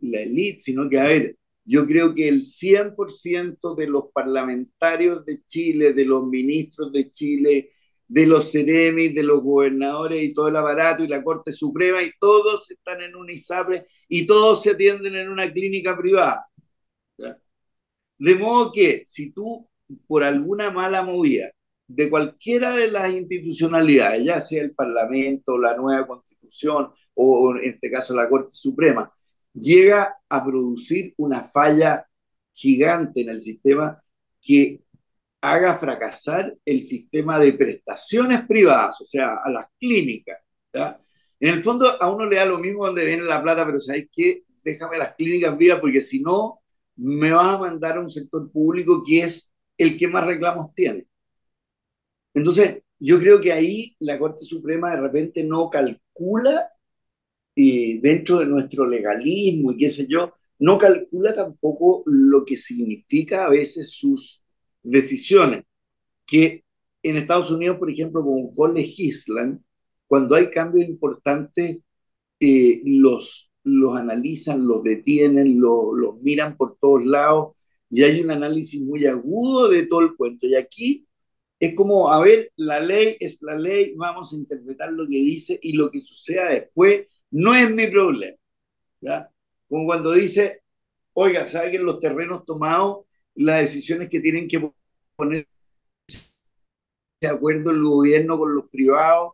la 0.00 0.20
élite, 0.20 0.60
sino 0.60 0.88
que, 0.88 0.98
a 0.98 1.04
ver, 1.04 1.36
yo 1.64 1.86
creo 1.86 2.14
que 2.14 2.28
el 2.28 2.42
100% 2.42 3.74
de 3.76 3.86
los 3.86 4.04
parlamentarios 4.12 5.24
de 5.24 5.42
Chile, 5.44 5.92
de 5.92 6.04
los 6.04 6.26
ministros 6.26 6.92
de 6.92 7.10
Chile, 7.10 7.70
de 8.08 8.26
los 8.26 8.50
ceremis, 8.52 9.14
de 9.14 9.22
los 9.22 9.42
gobernadores 9.42 10.22
y 10.22 10.34
todo 10.34 10.48
el 10.48 10.56
aparato 10.56 11.02
y 11.04 11.08
la 11.08 11.22
Corte 11.22 11.52
Suprema, 11.52 12.02
y 12.02 12.12
todos 12.20 12.70
están 12.70 13.00
en 13.00 13.16
un 13.16 13.30
ISAPRE 13.30 13.86
y 14.08 14.26
todos 14.26 14.62
se 14.62 14.70
atienden 14.70 15.14
en 15.16 15.30
una 15.30 15.50
clínica 15.52 15.96
privada. 15.96 16.46
De 18.18 18.34
modo 18.36 18.72
que 18.72 19.02
si 19.06 19.32
tú, 19.32 19.68
por 20.06 20.22
alguna 20.24 20.70
mala 20.70 21.02
movida 21.02 21.50
de 21.86 22.08
cualquiera 22.10 22.76
de 22.76 22.90
las 22.90 23.12
institucionalidades, 23.12 24.24
ya 24.24 24.40
sea 24.40 24.62
el 24.62 24.74
Parlamento, 24.74 25.58
la 25.58 25.76
nueva 25.76 26.06
Constitución 26.06 26.90
o 27.14 27.54
en 27.56 27.70
este 27.70 27.90
caso 27.90 28.14
la 28.14 28.28
Corte 28.28 28.50
Suprema, 28.52 29.12
llega 29.54 30.16
a 30.28 30.44
producir 30.44 31.14
una 31.16 31.44
falla 31.44 32.06
gigante 32.52 33.22
en 33.22 33.30
el 33.30 33.40
sistema 33.40 34.02
que 34.40 34.82
haga 35.40 35.74
fracasar 35.74 36.56
el 36.64 36.82
sistema 36.82 37.38
de 37.38 37.52
prestaciones 37.54 38.46
privadas, 38.46 39.00
o 39.00 39.04
sea, 39.04 39.36
a 39.44 39.50
las 39.50 39.66
clínicas. 39.78 40.38
En 40.72 41.54
el 41.54 41.62
fondo, 41.62 42.00
a 42.00 42.10
uno 42.10 42.26
le 42.26 42.36
da 42.36 42.44
lo 42.44 42.58
mismo 42.58 42.86
donde 42.86 43.04
viene 43.04 43.24
la 43.24 43.42
plata, 43.42 43.66
pero 43.66 43.78
¿sabes 43.80 44.06
qué? 44.12 44.44
Déjame 44.64 44.98
las 44.98 45.14
clínicas 45.16 45.56
vivas 45.58 45.80
porque 45.80 46.00
si 46.00 46.20
no, 46.20 46.60
me 46.96 47.32
vas 47.32 47.54
a 47.54 47.58
mandar 47.58 47.96
a 47.96 48.00
un 48.00 48.08
sector 48.08 48.50
público 48.52 49.02
que 49.04 49.22
es 49.22 49.50
el 49.76 49.96
que 49.96 50.06
más 50.06 50.24
reclamos 50.24 50.72
tiene. 50.74 51.06
Entonces, 52.34 52.82
yo 52.98 53.18
creo 53.18 53.40
que 53.40 53.52
ahí 53.52 53.96
la 53.98 54.18
Corte 54.18 54.44
Suprema 54.44 54.92
de 54.92 55.00
repente 55.00 55.42
no 55.42 55.68
calcula 55.68 56.70
y 57.54 57.98
dentro 57.98 58.38
de 58.38 58.46
nuestro 58.46 58.86
legalismo 58.86 59.72
y 59.72 59.76
qué 59.76 59.88
sé 59.88 60.06
yo, 60.08 60.32
no 60.58 60.78
calcula 60.78 61.34
tampoco 61.34 62.02
lo 62.06 62.44
que 62.44 62.56
significa 62.56 63.46
a 63.46 63.50
veces 63.50 63.90
sus 63.90 64.42
decisiones, 64.82 65.64
que 66.26 66.64
en 67.02 67.16
Estados 67.16 67.50
Unidos, 67.50 67.78
por 67.78 67.90
ejemplo, 67.90 68.22
con 68.22 68.52
colegislan, 68.52 69.64
cuando 70.06 70.34
hay 70.36 70.50
cambios 70.50 70.88
importantes, 70.88 71.78
eh, 72.40 72.80
los, 72.84 73.50
los 73.64 73.96
analizan, 73.96 74.66
los 74.66 74.82
detienen, 74.84 75.60
los, 75.60 75.86
los 75.94 76.20
miran 76.22 76.56
por 76.56 76.76
todos 76.78 77.04
lados 77.04 77.54
y 77.90 78.02
hay 78.02 78.20
un 78.20 78.30
análisis 78.30 78.80
muy 78.80 79.04
agudo 79.06 79.68
de 79.68 79.86
todo 79.86 80.00
el 80.00 80.16
cuento. 80.16 80.46
Y 80.46 80.54
aquí 80.54 81.06
es 81.60 81.74
como, 81.74 82.12
a 82.12 82.20
ver, 82.20 82.50
la 82.56 82.80
ley 82.80 83.16
es 83.20 83.40
la 83.42 83.56
ley, 83.56 83.94
vamos 83.96 84.32
a 84.32 84.36
interpretar 84.36 84.92
lo 84.92 85.04
que 85.04 85.16
dice 85.16 85.58
y 85.62 85.74
lo 85.74 85.90
que 85.90 86.00
suceda 86.00 86.48
después 86.48 87.06
no 87.32 87.54
es 87.54 87.70
mi 87.70 87.86
problema. 87.88 88.36
Como 89.68 89.86
cuando 89.86 90.12
dice, 90.12 90.62
oiga, 91.14 91.44
¿sabe 91.44 91.72
que 91.72 91.76
en 91.78 91.86
los 91.86 91.98
terrenos 91.98 92.44
tomados 92.44 93.06
las 93.34 93.62
decisiones 93.62 94.08
que 94.08 94.20
tienen 94.20 94.46
que 94.46 94.70
poner 95.16 95.48
de 97.20 97.28
acuerdo 97.28 97.70
el 97.70 97.82
gobierno 97.82 98.38
con 98.38 98.54
los 98.54 98.68
privados 98.68 99.32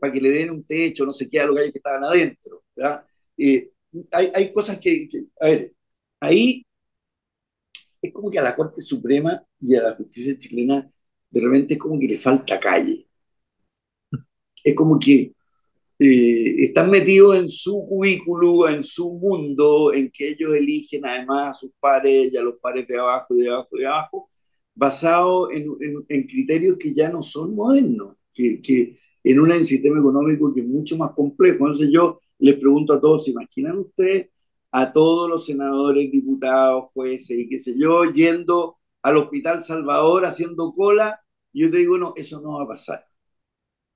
para 0.00 0.12
que 0.12 0.20
le 0.20 0.30
den 0.30 0.50
un 0.50 0.64
techo, 0.64 1.06
no 1.06 1.12
sé 1.12 1.28
qué, 1.28 1.40
a 1.40 1.46
los 1.46 1.56
gallos 1.56 1.72
que 1.72 1.78
estaban 1.78 2.04
adentro. 2.04 2.62
Hay, 4.12 4.30
hay, 4.34 4.52
cosas 4.52 4.78
que, 4.78 5.08
que, 5.08 5.24
a 5.40 5.46
ver, 5.46 5.74
ahí 6.20 6.66
es 8.02 8.12
como 8.12 8.30
que 8.30 8.38
a 8.38 8.42
la 8.42 8.54
Corte 8.54 8.80
Suprema 8.82 9.42
y 9.58 9.74
a 9.74 9.82
la 9.82 9.94
justicia 9.94 10.36
chilena 10.38 10.90
de 11.30 11.40
repente 11.40 11.74
es 11.74 11.80
como 11.80 11.98
que 11.98 12.08
le 12.08 12.18
falta 12.18 12.60
calle. 12.60 13.08
Es 14.62 14.74
como 14.74 14.98
que 14.98 15.35
eh, 15.98 16.54
están 16.58 16.90
metidos 16.90 17.36
en 17.36 17.48
su 17.48 17.84
cubículo, 17.88 18.68
en 18.68 18.82
su 18.82 19.14
mundo, 19.14 19.92
en 19.94 20.10
que 20.10 20.28
ellos 20.30 20.54
eligen 20.54 21.06
además 21.06 21.48
a 21.48 21.52
sus 21.54 21.72
pares 21.80 22.32
y 22.32 22.36
a 22.36 22.42
los 22.42 22.56
pares 22.60 22.86
de 22.86 22.98
abajo, 22.98 23.34
de 23.34 23.48
abajo, 23.48 23.76
de 23.76 23.86
abajo, 23.86 24.30
basado 24.74 25.50
en, 25.50 25.66
en, 26.08 26.26
criterios 26.26 26.76
que 26.78 26.94
ya 26.94 27.08
no 27.08 27.22
son 27.22 27.54
modernos, 27.54 28.16
que, 28.34 28.60
que 28.60 28.98
en 29.24 29.40
un 29.40 29.64
sistema 29.64 29.98
económico 29.98 30.52
que 30.54 30.60
es 30.60 30.66
mucho 30.66 30.96
más 30.98 31.12
complejo. 31.12 31.58
Entonces 31.60 31.90
yo 31.92 32.20
les 32.38 32.56
pregunto 32.56 32.92
a 32.92 33.00
todos, 33.00 33.24
¿se 33.24 33.30
imaginan 33.32 33.78
ustedes 33.78 34.30
a 34.72 34.92
todos 34.92 35.30
los 35.30 35.46
senadores, 35.46 36.10
diputados, 36.12 36.90
jueces 36.92 37.38
y 37.38 37.48
qué 37.48 37.58
sé 37.58 37.74
yo, 37.78 38.04
yendo 38.12 38.78
al 39.02 39.16
Hospital 39.16 39.62
Salvador 39.62 40.26
haciendo 40.26 40.72
cola? 40.72 41.20
Y 41.52 41.62
yo 41.62 41.70
te 41.70 41.78
digo, 41.78 41.96
no, 41.98 42.12
eso 42.16 42.40
no 42.40 42.58
va 42.58 42.64
a 42.64 42.68
pasar. 42.68 43.06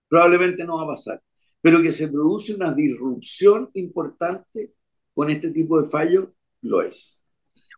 Probablemente 0.08 0.64
no 0.64 0.76
va 0.76 0.84
a 0.84 0.86
pasar. 0.88 1.22
Pero 1.60 1.82
que 1.82 1.92
se 1.92 2.08
produce 2.08 2.54
una 2.54 2.72
disrupción 2.72 3.70
importante 3.74 4.72
con 5.14 5.30
este 5.30 5.50
tipo 5.50 5.80
de 5.80 5.88
fallos, 5.88 6.28
lo 6.62 6.82
es. 6.82 7.20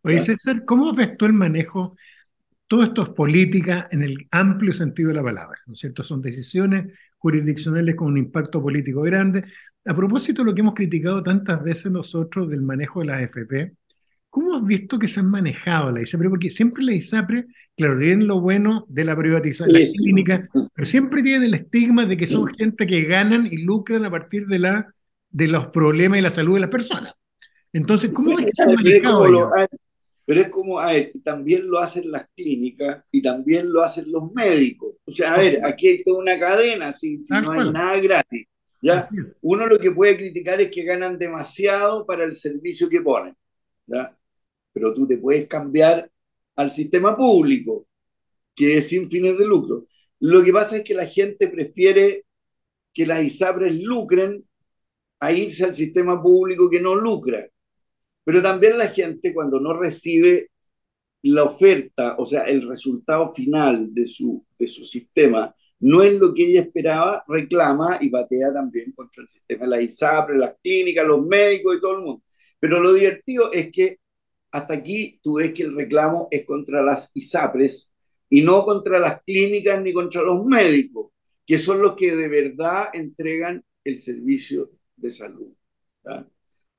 Oye, 0.03 0.21
César, 0.21 0.65
¿cómo 0.65 0.93
ves 0.95 1.17
tú 1.17 1.27
el 1.27 1.33
manejo 1.33 1.97
todo 2.73 2.85
esto 2.85 3.03
es 3.03 3.11
política 3.11 3.87
en 3.91 4.03
el 4.03 4.27
amplio 4.31 4.73
sentido 4.73 5.11
de 5.11 5.17
la 5.17 5.23
palabra, 5.23 5.59
¿no 5.67 5.75
es 5.75 5.81
cierto? 5.81 6.03
Son 6.03 6.23
decisiones 6.23 6.91
jurisdiccionales 7.19 7.95
con 7.95 8.09
un 8.09 8.17
impacto 8.17 8.63
político 8.63 9.03
grande. 9.03 9.45
A 9.85 9.95
propósito 9.95 10.41
de 10.41 10.47
lo 10.47 10.55
que 10.55 10.63
hemos 10.63 10.73
criticado 10.73 11.23
tantas 11.23 11.63
veces 11.63 11.93
nosotros 11.93 12.49
del 12.49 12.63
manejo 12.63 13.01
de 13.01 13.07
la 13.07 13.17
AFP, 13.19 13.75
¿cómo 14.33 14.57
has 14.57 14.65
visto 14.65 14.99
que 14.99 15.09
se 15.09 15.21
han 15.21 15.31
manejado 15.31 15.93
la 15.93 16.01
ISAPRE? 16.01 16.31
Porque 16.31 16.51
siempre 16.51 16.83
la 16.83 16.95
ISAPRE, 16.95 17.45
claro, 17.77 17.99
tienen 17.99 18.27
lo 18.27 18.41
bueno 18.41 18.87
de 18.89 19.05
la 19.05 19.15
privatización, 19.15 19.79
la 19.79 19.87
clínica, 19.87 20.49
pero 20.75 20.89
siempre 20.89 21.23
tienen 21.23 21.45
el 21.45 21.53
estigma 21.53 22.07
de 22.07 22.17
que 22.17 22.27
son 22.27 22.47
gente 22.55 22.87
que 22.87 23.03
ganan 23.03 23.47
y 23.47 23.59
lucran 23.59 24.07
a 24.07 24.11
partir 24.11 24.47
de, 24.47 24.59
la, 24.59 24.95
de 25.29 25.49
los 25.49 25.67
problemas 25.67 26.19
y 26.19 26.23
la 26.23 26.31
salud 26.31 26.55
de 26.55 26.61
las 26.61 26.71
personas. 26.71 27.13
Entonces, 27.75 28.11
¿cómo 28.11 28.35
ves 28.35 28.47
que 28.47 28.53
se 28.55 28.63
han 28.63 28.75
manejado? 28.75 29.51
pero 30.25 30.41
es 30.41 30.49
como, 30.49 30.81
a 30.81 30.93
ver, 30.93 31.13
también 31.23 31.69
lo 31.69 31.79
hacen 31.79 32.11
las 32.11 32.27
clínicas 32.35 33.05
y 33.11 33.21
también 33.21 33.71
lo 33.71 33.83
hacen 33.83 34.11
los 34.11 34.33
médicos. 34.33 34.95
O 35.05 35.11
sea, 35.11 35.35
a 35.35 35.39
ver, 35.39 35.61
aquí 35.63 35.89
hay 35.89 36.03
toda 36.03 36.21
una 36.21 36.39
cadena, 36.39 36.95
si, 36.95 37.19
si 37.19 37.35
no 37.35 37.51
hay 37.51 37.71
nada 37.71 38.01
gratis. 38.01 38.47
¿ya? 38.81 39.07
Uno 39.43 39.67
lo 39.67 39.79
que 39.79 39.91
puede 39.91 40.17
criticar 40.17 40.59
es 40.63 40.71
que 40.71 40.85
ganan 40.85 41.19
demasiado 41.19 42.07
para 42.07 42.25
el 42.25 42.33
servicio 42.33 42.89
que 42.89 43.03
ponen. 43.03 43.37
¿ya? 43.87 44.17
Pero 44.73 44.95
tú 44.95 45.07
te 45.07 45.19
puedes 45.19 45.47
cambiar 45.47 46.11
al 46.57 46.71
sistema 46.71 47.17
público, 47.17 47.87
que 48.55 48.79
es 48.79 48.89
sin 48.89 49.11
fines 49.11 49.39
de 49.39 49.47
lucro. 49.47 49.87
Lo 50.21 50.43
que 50.43 50.53
pasa 50.53 50.77
es 50.77 50.85
que 50.85 50.95
la 50.95 51.07
gente 51.07 51.49
prefiere 51.49 52.25
que 52.93 53.07
las 53.07 53.25
ISAPRES 53.25 53.83
lucren 53.83 54.45
a 55.21 55.33
irse 55.33 55.65
al 55.65 55.75
sistema 55.75 56.23
público 56.23 56.69
que 56.69 56.81
no 56.81 56.95
lucra. 56.95 57.49
Pero 58.25 58.43
también 58.43 58.79
la 58.79 58.89
gente 58.89 59.33
cuando 59.35 59.61
no 59.61 59.73
recibe 59.73 60.51
la 61.23 61.45
oferta, 61.45 62.17
o 62.19 62.27
sea, 62.27 62.43
el 62.45 62.67
resultado 62.69 63.33
final 63.33 63.95
de 63.95 64.07
su, 64.07 64.45
de 64.59 64.67
su 64.67 64.85
sistema, 64.85 65.55
no 65.81 66.03
es 66.03 66.15
lo 66.15 66.33
que 66.33 66.45
ella 66.45 66.61
esperaba, 66.63 67.25
reclama 67.27 67.99
y 68.01 68.09
batea 68.09 68.53
también 68.53 68.93
contra 68.93 69.23
el 69.23 69.29
sistema 69.29 69.65
de 69.65 69.71
la 69.71 69.83
ISAPRE, 69.83 70.39
las 70.39 70.55
clínicas, 70.63 71.07
los 71.07 71.27
médicos 71.27 71.77
y 71.77 71.81
todo 71.81 71.97
el 71.99 72.05
mundo. 72.05 72.23
Pero 72.61 72.81
lo 72.81 72.93
divertido 72.93 73.53
es 73.53 73.71
que 73.73 73.99
hasta 74.53 74.75
aquí 74.75 75.19
tú 75.23 75.35
ves 75.35 75.53
que 75.53 75.63
el 75.63 75.75
reclamo 75.75 76.29
es 76.31 76.45
contra 76.45 76.83
las 76.83 77.11
ISAPRES 77.15 77.91
y 78.29 78.43
no 78.43 78.65
contra 78.65 78.99
las 78.99 79.23
clínicas 79.23 79.83
ni 79.83 79.93
contra 79.93 80.23
los 80.23 80.45
médicos, 80.45 81.11
que 81.47 81.59
son 81.59 81.81
los 81.83 81.95
que 81.95 82.15
de 82.15 82.29
verdad 82.29 82.89
entregan 82.93 83.65
el 83.83 83.99
servicio 83.99 84.71
de 84.95 85.11
salud. 85.11 85.49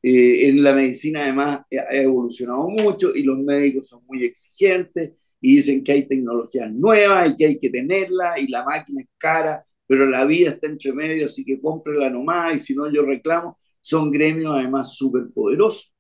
Eh, 0.02 0.50
en 0.50 0.64
la 0.64 0.74
medicina 0.74 1.24
además 1.24 1.62
ha 1.72 1.96
evolucionado 1.96 2.68
mucho 2.70 3.16
y 3.16 3.24
los 3.24 3.40
médicos 3.40 3.88
son 3.88 4.04
muy 4.08 4.24
exigentes 4.24 5.14
y 5.42 5.56
dicen 5.56 5.84
que 5.84 5.94
hay 5.94 6.08
tecnologías 6.08 6.72
nuevas 6.72 7.32
y 7.32 7.36
que 7.36 7.46
hay 7.46 7.60
que 7.60 7.70
tenerla 7.70 8.40
y 8.40 8.48
la 8.48 8.64
máquina 8.64 9.02
es 9.02 9.10
cara, 9.18 9.66
pero 9.88 10.06
la 10.06 10.26
vida 10.26 10.52
está 10.52 10.68
entre 10.68 10.94
medio, 10.94 11.26
así 11.26 11.44
que 11.44 11.60
cómprela 11.60 12.10
nomás 12.10 12.56
y 12.56 12.60
si 12.60 12.76
no 12.76 12.92
yo 12.92 13.04
reclamo. 13.04 13.58
Son 13.82 14.12
gremios 14.12 14.54
además 14.54 14.96
súper 14.96 15.30
poderosos. 15.34 15.92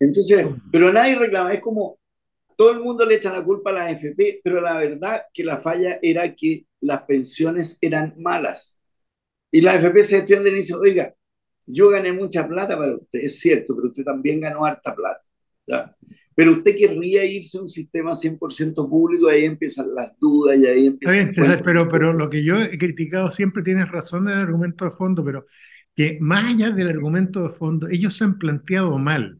Entonces, 0.00 0.46
pero 0.72 0.92
nadie 0.92 1.14
reclama, 1.16 1.52
es 1.52 1.60
como 1.60 1.98
todo 2.56 2.72
el 2.72 2.80
mundo 2.80 3.06
le 3.06 3.16
echa 3.16 3.32
la 3.32 3.44
culpa 3.44 3.70
a 3.70 3.72
la 3.74 3.84
AFP, 3.86 4.40
pero 4.42 4.60
la 4.60 4.78
verdad 4.78 5.22
que 5.32 5.44
la 5.44 5.58
falla 5.58 5.98
era 6.02 6.34
que 6.34 6.66
las 6.80 7.02
pensiones 7.02 7.78
eran 7.80 8.14
malas. 8.18 8.76
Y 9.50 9.60
la 9.60 9.72
AFP 9.72 10.02
se 10.02 10.20
defiende 10.22 10.50
y 10.50 10.54
dice, 10.54 10.74
oiga, 10.74 11.14
yo 11.66 11.90
gané 11.90 12.12
mucha 12.12 12.46
plata 12.48 12.76
para 12.76 12.94
usted, 12.94 13.20
es 13.20 13.40
cierto, 13.40 13.74
pero 13.76 13.88
usted 13.88 14.04
también 14.04 14.40
ganó 14.40 14.64
harta 14.64 14.94
plata. 14.94 15.22
¿ya? 15.66 15.94
Pero 16.34 16.52
usted 16.52 16.74
querría 16.76 17.24
irse 17.24 17.58
a 17.58 17.62
un 17.62 17.68
sistema 17.68 18.12
100% 18.12 18.88
público, 18.88 19.28
ahí 19.28 19.44
empiezan 19.44 19.94
las 19.94 20.12
dudas 20.18 20.58
y 20.58 20.66
ahí 20.66 20.86
empiezan... 20.86 21.32
Bien, 21.34 21.62
pero, 21.64 21.88
pero 21.88 22.12
lo 22.12 22.30
que 22.30 22.42
yo 22.42 22.58
he 22.58 22.78
criticado 22.78 23.30
siempre 23.32 23.62
tienes 23.62 23.88
razón 23.90 24.28
en 24.28 24.34
el 24.34 24.40
argumento 24.40 24.84
de 24.84 24.92
fondo, 24.92 25.24
pero 25.24 25.46
que 25.94 26.18
más 26.20 26.44
allá 26.44 26.70
del 26.70 26.88
argumento 26.88 27.42
de 27.42 27.50
fondo, 27.50 27.88
ellos 27.88 28.16
se 28.16 28.24
han 28.24 28.38
planteado 28.38 28.96
mal 28.98 29.39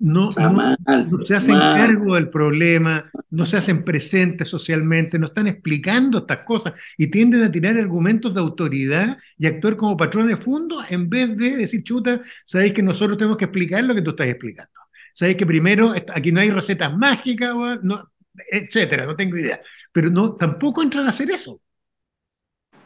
no, 0.00 0.30
no, 0.30 1.24
se 1.24 1.34
hacen 1.34 1.58
cargo 1.58 2.14
del 2.14 2.30
problema, 2.30 3.10
no 3.30 3.46
se 3.46 3.56
hacen 3.56 3.84
presentes 3.84 4.46
socialmente, 4.46 5.18
no 5.18 5.26
están 5.26 5.48
explicando 5.48 6.18
estas 6.18 6.40
cosas 6.40 6.74
y 6.96 7.08
tienden 7.08 7.42
a 7.42 7.50
tirar 7.50 7.76
argumentos 7.76 8.32
de 8.32 8.40
autoridad 8.40 9.18
y 9.36 9.46
actuar 9.46 9.76
como 9.76 9.96
patrones 9.96 10.36
de 10.38 10.42
fondo 10.42 10.80
en 10.88 11.08
vez 11.08 11.36
de 11.36 11.56
decir, 11.56 11.82
chuta, 11.82 12.22
sabéis 12.44 12.74
que 12.74 12.82
nosotros 12.82 13.18
tenemos 13.18 13.36
que 13.36 13.46
explicar 13.46 13.82
lo 13.84 13.94
que 13.94 14.02
tú 14.02 14.10
estás 14.10 14.28
explicando. 14.28 14.72
Sabéis 15.12 15.36
que 15.36 15.46
primero 15.46 15.92
aquí 16.14 16.30
no 16.30 16.40
hay 16.40 16.50
recetas 16.50 16.96
mágicas, 16.96 17.54
no, 17.82 18.12
etcétera, 18.50 19.04
no 19.04 19.16
tengo 19.16 19.36
idea. 19.36 19.60
Pero 19.92 20.10
no, 20.10 20.36
tampoco 20.36 20.80
entran 20.80 21.06
a 21.06 21.08
hacer 21.08 21.28
eso. 21.32 21.60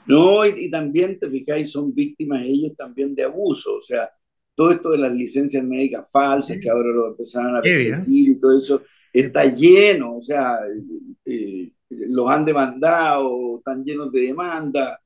No, 0.07 0.46
y, 0.46 0.64
y 0.64 0.70
también, 0.70 1.18
te 1.18 1.29
fijáis, 1.29 1.70
son 1.70 1.94
víctimas 1.94 2.42
ellos 2.42 2.72
también 2.77 3.14
de 3.14 3.25
abuso, 3.25 3.77
o 3.77 3.81
sea, 3.83 4.11
todo 4.54 4.70
esto 4.70 4.90
de 4.90 4.98
las 4.98 5.12
licencias 5.12 5.64
médicas 5.64 6.10
falsas, 6.10 6.58
que 6.60 6.68
ahora 6.68 6.90
lo 6.90 7.08
empezaron 7.08 7.56
a 7.56 7.62
perseguir 7.62 8.28
y 8.28 8.40
todo 8.40 8.56
eso, 8.56 8.82
está 9.12 9.44
lleno, 9.44 10.16
o 10.16 10.20
sea, 10.20 10.58
eh, 11.24 11.72
los 11.88 12.30
han 12.30 12.44
demandado, 12.44 13.58
están 13.58 13.84
llenos 13.84 14.10
de 14.12 14.20
demanda. 14.22 14.98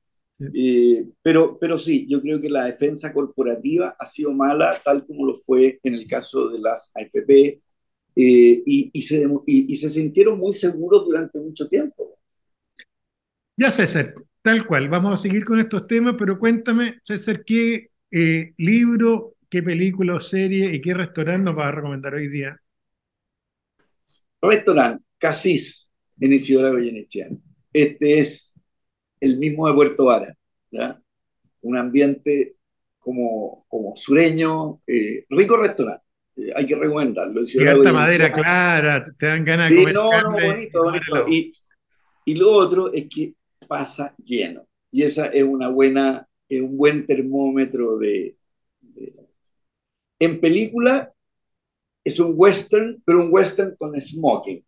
Eh, 0.54 1.06
pero, 1.22 1.58
pero 1.58 1.78
sí, 1.78 2.06
yo 2.08 2.20
creo 2.20 2.40
que 2.40 2.50
la 2.50 2.66
defensa 2.66 3.12
corporativa 3.12 3.96
ha 3.98 4.04
sido 4.04 4.32
mala, 4.32 4.80
tal 4.84 5.06
como 5.06 5.26
lo 5.26 5.34
fue 5.34 5.80
en 5.82 5.94
el 5.94 6.06
caso 6.06 6.48
de 6.48 6.58
las 6.58 6.92
AFP, 6.94 7.60
eh, 8.18 8.62
y, 8.66 8.90
y, 8.92 9.02
se, 9.02 9.26
y, 9.46 9.72
y, 9.72 9.76
se 9.76 9.88
sintieron 9.88 10.38
muy 10.38 10.52
seguros 10.52 11.04
durante 11.04 11.38
mucho 11.38 11.68
tiempo. 11.68 12.18
Ya, 13.56 13.70
César, 13.70 14.14
tal 14.42 14.66
cual, 14.66 14.88
vamos 14.88 15.14
a 15.14 15.22
seguir 15.22 15.44
con 15.44 15.58
estos 15.58 15.86
temas, 15.86 16.14
pero 16.18 16.38
cuéntame, 16.38 16.98
César, 17.02 17.42
¿qué 17.44 17.90
libro 18.56 19.35
qué 19.56 19.62
película 19.62 20.16
o 20.16 20.20
serie 20.20 20.70
y 20.74 20.82
qué 20.82 20.92
restaurante 20.92 21.44
nos 21.44 21.56
vas 21.56 21.68
a 21.68 21.70
recomendar 21.70 22.12
hoy 22.12 22.28
día? 22.28 22.60
Restaurante 24.42 25.02
Casís 25.16 25.90
en 26.20 26.34
Isidora 26.34 26.68
Goyenechea. 26.68 27.28
Este 27.72 28.18
es 28.18 28.54
el 29.18 29.38
mismo 29.38 29.66
de 29.66 29.72
Puerto 29.72 30.04
Vara, 30.04 30.36
¿ya? 30.70 31.00
Un 31.62 31.78
ambiente 31.78 32.56
como, 32.98 33.64
como 33.66 33.96
sureño, 33.96 34.82
eh, 34.86 35.24
rico 35.30 35.56
restaurante. 35.56 36.04
Eh, 36.36 36.52
hay 36.54 36.66
que 36.66 36.76
recomendarlo. 36.76 37.40
Y 37.42 37.66
alta 37.66 37.92
madera 37.94 38.30
clara, 38.30 39.06
te 39.18 39.24
dan 39.24 39.42
ganas 39.42 39.70
de 39.70 39.78
comer. 39.78 39.94
No, 39.94 40.20
no, 40.20 40.30
bonito, 40.32 40.82
bonito. 40.82 41.28
Y, 41.30 41.50
y, 42.26 42.34
lo 42.34 42.50
otro 42.50 42.92
es 42.92 43.06
que 43.08 43.32
pasa 43.66 44.14
lleno. 44.22 44.68
Y 44.90 45.02
esa 45.02 45.28
es 45.28 45.44
una 45.44 45.68
buena, 45.68 46.28
es 46.46 46.60
un 46.60 46.76
buen 46.76 47.06
termómetro 47.06 47.96
de, 47.96 48.36
En 50.18 50.40
película 50.40 51.12
es 52.04 52.20
un 52.20 52.34
western, 52.36 53.02
pero 53.04 53.20
un 53.20 53.28
western 53.30 53.74
con 53.76 54.00
smoking. 54.00 54.64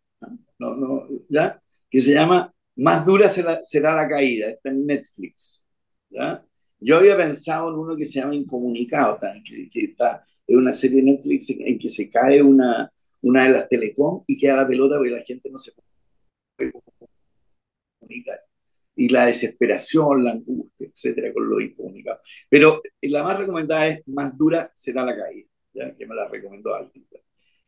¿no? 0.58 0.74
No, 0.74 1.08
¿ya? 1.28 1.60
Que 1.88 2.00
se 2.00 2.12
llama 2.12 2.52
Más 2.76 3.04
dura 3.04 3.28
será, 3.28 3.96
la 3.96 4.08
caída. 4.08 4.50
Está 4.50 4.70
en 4.70 4.86
Netflix. 4.86 5.62
¿ya? 6.10 6.44
Yo 6.80 6.96
había 6.98 7.16
pensado 7.16 7.70
en 7.70 7.78
uno 7.78 7.96
que 7.96 8.04
se 8.04 8.20
llama 8.20 8.34
Incomunicado, 8.34 9.18
que, 9.44 9.68
está 9.84 10.22
en 10.46 10.58
una 10.58 10.72
serie 10.72 11.02
de 11.02 11.12
Netflix 11.12 11.50
en, 11.50 11.78
que 11.78 11.88
se 11.88 12.08
cae 12.08 12.42
una, 12.42 12.90
una 13.22 13.44
de 13.44 13.50
las 13.50 13.68
telecom 13.68 14.22
y 14.26 14.38
queda 14.38 14.56
la 14.56 14.68
pelota 14.68 14.96
porque 14.96 15.10
la 15.10 15.22
gente 15.22 15.50
no 15.50 15.58
se 15.58 15.72
puede. 15.72 16.72
Y 19.00 19.08
la 19.08 19.26
desesperación, 19.26 20.24
la 20.24 20.32
angustia, 20.32 20.88
etcétera, 20.88 21.32
con 21.32 21.48
lo 21.48 21.60
incomunicado. 21.60 22.20
Pero 22.48 22.82
la 23.02 23.22
más 23.22 23.38
recomendada 23.38 23.88
es 23.88 24.00
Más 24.08 24.36
dura 24.36 24.72
será 24.74 25.04
la 25.04 25.16
caída, 25.16 25.48
¿ya? 25.72 25.94
que 25.96 26.06
me 26.06 26.14
la 26.14 26.26
recomendó 26.28 26.74
alguien. 26.74 27.06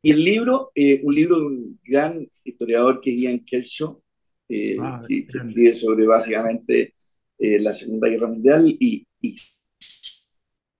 Y 0.02 0.10
el 0.12 0.24
libro, 0.24 0.72
eh, 0.74 1.00
un 1.04 1.14
libro 1.14 1.38
de 1.38 1.46
un 1.46 1.80
gran 1.84 2.26
historiador 2.42 3.00
que 3.00 3.10
es 3.10 3.18
Ian 3.18 3.44
Kershaw, 3.44 4.02
eh, 4.48 4.76
ah, 4.80 5.02
que, 5.06 5.26
que, 5.26 5.38
escribe 5.38 5.74
sobre 5.74 6.06
básicamente 6.06 6.94
eh, 7.38 7.60
la 7.60 7.72
Segunda 7.72 8.08
Guerra 8.08 8.26
Mundial 8.26 8.76
y, 8.80 9.06
y 9.20 9.36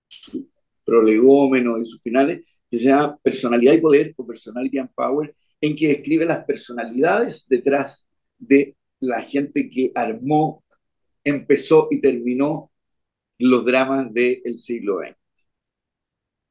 su 0.08 0.50
prolegómeno 0.84 1.78
y 1.78 1.84
sus 1.84 2.00
finales, 2.00 2.46
que 2.70 2.76
se 2.76 2.84
llama 2.84 3.18
Personalidad 3.22 3.74
y 3.74 3.80
Poder 3.80 4.14
o 4.16 4.26
Personality 4.26 4.78
and 4.78 4.90
Power, 4.94 5.34
en 5.60 5.76
que 5.76 5.88
describe 5.88 6.24
las 6.24 6.44
personalidades 6.44 7.46
detrás 7.48 8.08
de 8.38 8.76
la 9.00 9.22
gente 9.22 9.68
que 9.70 9.92
armó, 9.94 10.64
empezó 11.24 11.88
y 11.90 12.00
terminó 12.00 12.70
los 13.38 13.64
dramas 13.64 14.12
del 14.12 14.58
siglo 14.58 15.00
XX. 15.00 15.16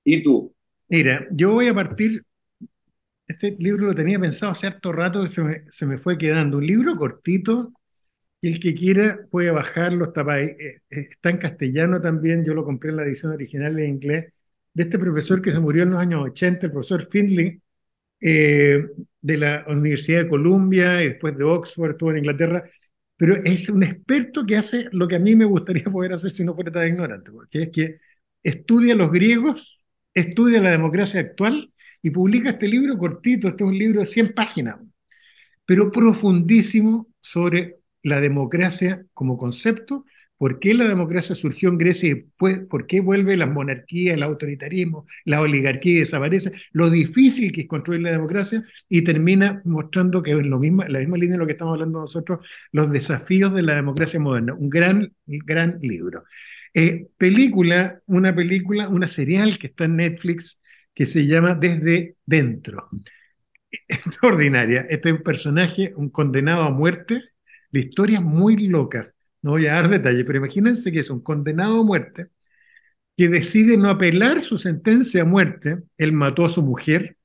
¿Y 0.03 0.23
tú? 0.23 0.53
Mira, 0.87 1.27
yo 1.31 1.51
voy 1.51 1.67
a 1.67 1.73
partir, 1.73 2.23
este 3.27 3.55
libro 3.59 3.87
lo 3.87 3.95
tenía 3.95 4.19
pensado 4.19 4.51
hace 4.51 4.67
harto 4.67 4.91
rato, 4.91 5.25
se 5.27 5.43
me, 5.43 5.63
se 5.69 5.85
me 5.85 5.99
fue 5.99 6.17
quedando, 6.17 6.57
un 6.57 6.65
libro 6.65 6.95
cortito, 6.95 7.73
y 8.41 8.53
el 8.53 8.59
que 8.59 8.73
quiera 8.73 9.19
puede 9.29 9.51
bajarlo, 9.51 10.05
está, 10.05 10.41
eh, 10.41 10.57
eh, 10.59 10.81
está 10.89 11.29
en 11.29 11.37
castellano 11.37 12.01
también, 12.01 12.45
yo 12.45 12.53
lo 12.53 12.63
compré 12.65 12.89
en 12.89 12.97
la 12.97 13.03
edición 13.03 13.33
original 13.33 13.77
en 13.79 13.89
inglés, 13.89 14.33
de 14.73 14.83
este 14.83 14.97
profesor 14.97 15.41
que 15.41 15.51
se 15.51 15.59
murió 15.59 15.83
en 15.83 15.91
los 15.91 15.99
años 15.99 16.23
80, 16.23 16.67
el 16.67 16.71
profesor 16.71 17.07
Findlay, 17.11 17.61
eh, 18.21 18.87
de 19.21 19.37
la 19.37 19.65
Universidad 19.67 20.23
de 20.23 20.29
Columbia 20.29 21.03
y 21.03 21.09
después 21.09 21.37
de 21.37 21.43
Oxford, 21.43 21.91
estuvo 21.91 22.11
en 22.11 22.19
Inglaterra, 22.19 22.69
pero 23.17 23.35
es 23.43 23.69
un 23.69 23.83
experto 23.83 24.45
que 24.45 24.57
hace 24.57 24.87
lo 24.91 25.07
que 25.07 25.15
a 25.17 25.19
mí 25.19 25.35
me 25.35 25.45
gustaría 25.45 25.83
poder 25.91 26.13
hacer 26.13 26.31
si 26.31 26.43
no 26.43 26.55
fuera 26.55 26.71
tan 26.71 26.87
ignorante, 26.87 27.31
porque 27.31 27.63
es 27.63 27.69
que 27.69 27.99
estudia 28.43 28.95
los 28.95 29.11
griegos, 29.11 29.81
estudia 30.13 30.61
la 30.61 30.71
democracia 30.71 31.19
actual 31.19 31.73
y 32.01 32.11
publica 32.11 32.51
este 32.51 32.67
libro 32.67 32.97
cortito, 32.97 33.47
este 33.49 33.63
es 33.63 33.69
un 33.69 33.77
libro 33.77 34.01
de 34.01 34.07
100 34.07 34.33
páginas, 34.33 34.77
pero 35.65 35.91
profundísimo 35.91 37.07
sobre 37.21 37.77
la 38.03 38.21
democracia 38.21 39.05
como 39.13 39.37
concepto, 39.37 40.05
por 40.39 40.57
qué 40.57 40.73
la 40.73 40.87
democracia 40.87 41.35
surgió 41.35 41.67
en 41.67 41.77
Grecia 41.77 42.11
y 42.11 42.15
por 42.15 42.87
qué 42.87 43.01
vuelve 43.01 43.35
la 43.35 43.45
monarquía, 43.45 44.13
el 44.13 44.23
autoritarismo, 44.23 45.05
la 45.25 45.41
oligarquía 45.41 45.97
y 45.97 45.99
desaparece, 45.99 46.53
lo 46.71 46.89
difícil 46.89 47.51
que 47.51 47.61
es 47.61 47.67
construir 47.67 48.01
la 48.01 48.11
democracia 48.11 48.63
y 48.87 49.03
termina 49.03 49.61
mostrando 49.65 50.23
que 50.23 50.31
en 50.31 50.49
lo 50.49 50.57
mismo, 50.57 50.83
la 50.85 50.99
misma 50.99 51.17
línea 51.17 51.33
de 51.33 51.39
lo 51.39 51.45
que 51.45 51.51
estamos 51.51 51.73
hablando 51.73 51.99
nosotros, 51.99 52.47
los 52.71 52.89
desafíos 52.89 53.53
de 53.53 53.63
la 53.63 53.75
democracia 53.75 54.17
moderna. 54.21 54.53
Un 54.53 54.69
gran, 54.69 55.13
gran 55.25 55.77
libro. 55.81 56.23
Eh, 56.73 57.07
película, 57.17 57.99
una 58.05 58.33
película, 58.33 58.87
una 58.87 59.09
serial 59.09 59.59
que 59.59 59.67
está 59.67 59.85
en 59.85 59.97
Netflix 59.97 60.57
que 60.93 61.05
se 61.05 61.27
llama 61.27 61.55
Desde 61.55 62.15
Dentro. 62.25 62.87
Extraordinaria. 63.89 64.87
Este 64.89 65.09
es 65.09 65.15
un 65.15 65.23
personaje, 65.23 65.91
un 65.97 66.09
condenado 66.09 66.63
a 66.63 66.69
muerte, 66.69 67.23
la 67.71 67.79
historia 67.81 68.19
es 68.19 68.23
muy 68.23 68.67
loca, 68.67 69.13
no 69.41 69.51
voy 69.51 69.67
a 69.67 69.73
dar 69.73 69.89
detalles, 69.89 70.25
pero 70.25 70.39
imagínense 70.39 70.91
que 70.91 70.99
es 70.99 71.09
un 71.09 71.21
condenado 71.21 71.81
a 71.81 71.83
muerte 71.83 72.27
que 73.17 73.27
decide 73.29 73.77
no 73.77 73.89
apelar 73.89 74.41
su 74.41 74.57
sentencia 74.57 75.23
a 75.23 75.25
muerte, 75.25 75.79
él 75.97 76.13
mató 76.13 76.45
a 76.45 76.49
su 76.49 76.63
mujer 76.63 77.17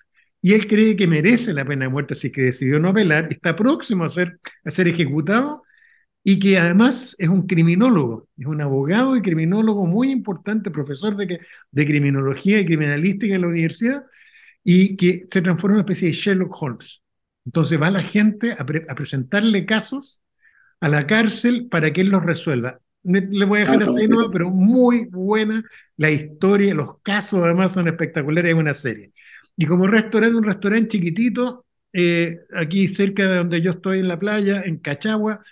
y 0.42 0.54
él 0.54 0.66
cree 0.68 0.96
que 0.96 1.06
merece 1.06 1.54
la 1.54 1.64
pena 1.64 1.86
de 1.86 1.90
muerte, 1.90 2.14
así 2.14 2.32
que 2.32 2.42
decidió 2.42 2.78
no 2.80 2.88
apelar, 2.90 3.28
está 3.30 3.56
próximo 3.56 4.04
a 4.04 4.10
ser, 4.10 4.38
a 4.64 4.70
ser 4.70 4.88
ejecutado 4.88 5.62
y 6.24 6.40
que 6.40 6.58
además 6.58 7.16
es 7.18 7.28
un 7.28 7.46
criminólogo, 7.46 8.28
es 8.38 8.46
un 8.46 8.60
abogado 8.62 9.16
y 9.16 9.22
criminólogo 9.22 9.86
muy 9.86 10.10
importante, 10.10 10.70
profesor 10.70 11.16
de, 11.16 11.40
de 11.70 11.86
criminología 11.86 12.60
y 12.60 12.66
criminalística 12.66 13.34
en 13.34 13.42
la 13.42 13.48
universidad 13.48 14.04
y 14.64 14.96
que 14.96 15.24
se 15.30 15.42
transforma 15.42 15.76
en 15.76 15.80
una 15.80 15.92
especie 15.92 16.08
de 16.08 16.14
Sherlock 16.14 16.62
Holmes. 16.62 17.02
Entonces 17.46 17.80
va 17.80 17.90
la 17.90 18.02
gente 18.02 18.52
a, 18.52 18.62
a 18.62 18.94
presentarle 18.96 19.66
casos 19.66 20.22
a 20.80 20.88
la 20.88 21.06
cárcel 21.06 21.68
para 21.70 21.92
que 21.92 22.02
él 22.02 22.08
los 22.08 22.24
resuelva. 22.24 22.80
Le 23.02 23.44
voy 23.44 23.58
a 23.58 23.60
dejar 23.62 23.82
hasta 23.82 23.90
ahí 23.90 24.08
pero 24.32 24.50
muy 24.50 25.06
buena 25.06 25.62
la 25.96 26.10
historia, 26.10 26.74
los 26.74 27.00
casos 27.02 27.40
además 27.44 27.72
son 27.72 27.88
espectaculares, 27.88 28.52
es 28.52 28.58
una 28.58 28.74
serie. 28.74 29.12
Y 29.56 29.66
como 29.66 29.86
restaurante, 29.86 30.36
un 30.36 30.44
restaurante 30.44 30.88
chiquitito, 30.88 31.66
eh, 31.92 32.40
aquí 32.52 32.88
cerca 32.88 33.28
de 33.28 33.36
donde 33.36 33.60
yo 33.60 33.72
estoy 33.72 34.00
en 34.00 34.08
la 34.08 34.18
playa, 34.18 34.62
en 34.62 34.78
Cachagua, 34.78 35.42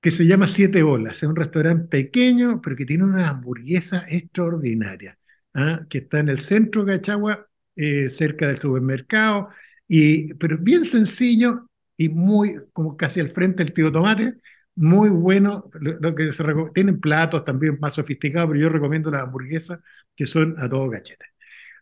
que 0.00 0.10
se 0.10 0.26
llama 0.26 0.48
Siete 0.48 0.82
Olas. 0.82 1.18
Es 1.18 1.28
un 1.28 1.36
restaurante 1.36 1.88
pequeño, 1.88 2.60
pero 2.62 2.76
que 2.76 2.86
tiene 2.86 3.04
una 3.04 3.28
hamburguesa 3.28 4.04
extraordinaria, 4.08 5.18
¿ah? 5.54 5.80
que 5.88 5.98
está 5.98 6.20
en 6.20 6.28
el 6.28 6.40
centro 6.40 6.84
de 6.84 6.96
Cachagua, 6.96 7.48
eh, 7.76 8.10
cerca 8.10 8.46
del 8.46 8.60
supermercado, 8.60 9.48
y, 9.88 10.34
pero 10.34 10.58
bien 10.58 10.84
sencillo, 10.84 11.69
y 12.00 12.08
muy, 12.08 12.56
como 12.72 12.96
casi 12.96 13.20
al 13.20 13.28
frente 13.28 13.62
del 13.62 13.74
tío 13.74 13.92
Tomate, 13.92 14.36
muy 14.74 15.10
bueno. 15.10 15.70
Lo, 15.78 16.14
que 16.14 16.32
se 16.32 16.42
tienen 16.72 16.98
platos 16.98 17.44
también 17.44 17.76
más 17.78 17.92
sofisticados, 17.92 18.48
pero 18.48 18.58
yo 18.58 18.68
recomiendo 18.70 19.10
las 19.10 19.20
hamburguesas 19.20 19.80
que 20.16 20.26
son 20.26 20.56
a 20.58 20.66
todo 20.66 20.90
cachete. 20.90 21.26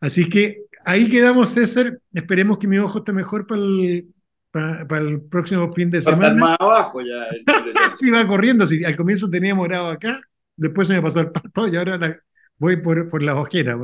Así 0.01 0.29
que 0.29 0.63
ahí 0.85 1.09
quedamos, 1.09 1.51
César. 1.51 2.01
Esperemos 2.13 2.59
que 2.59 2.67
mi 2.67 2.79
ojo 2.79 2.99
esté 2.99 3.13
mejor 3.13 3.47
para 3.47 3.61
el, 3.61 4.09
para, 4.51 4.99
el 4.99 5.21
próximo 5.21 5.73
fin 5.73 5.89
de 5.89 6.03
semana. 6.03 6.35
más 6.35 6.57
abajo 6.59 7.01
ya. 7.01 7.29
sí, 7.95 8.11
va 8.11 8.27
corriendo. 8.27 8.67
Si 8.67 8.85
al 8.85 8.97
comienzo 8.97 9.31
teníamos 9.31 9.69
grado 9.69 9.87
acá, 9.87 10.21
después 10.57 10.89
se 10.89 10.95
me 10.95 11.03
pasó 11.03 11.21
el 11.21 11.31
pato 11.31 11.69
y 11.69 11.77
ahora 11.77 12.21
voy 12.57 12.79
por, 12.79 13.09
por 13.09 13.23
las 13.23 13.37
ojeras. 13.37 13.77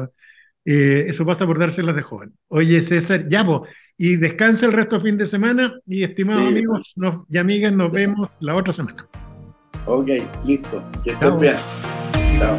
Eh, 0.64 1.04
eso 1.06 1.24
pasa 1.24 1.46
por 1.46 1.60
dárselas 1.60 1.94
de 1.94 2.02
joven. 2.02 2.34
Oye, 2.48 2.82
César, 2.82 3.28
ya 3.28 3.44
vos, 3.44 3.68
y 3.96 4.16
descansa 4.16 4.66
el 4.66 4.72
resto 4.72 4.96
del 4.96 5.04
fin 5.04 5.18
de 5.18 5.26
semana. 5.26 5.74
Y 5.86 6.02
estimados 6.02 6.48
amigos 6.48 6.94
y 7.30 7.38
amigas, 7.38 7.72
nos 7.72 7.90
vemos 7.92 8.36
la 8.40 8.56
otra 8.56 8.72
semana. 8.72 9.06
Ok, 9.86 10.08
listo. 10.44 10.82
Que 11.02 11.10
estén 11.10 11.40
bien. 11.40 11.56
Chao. 12.38 12.56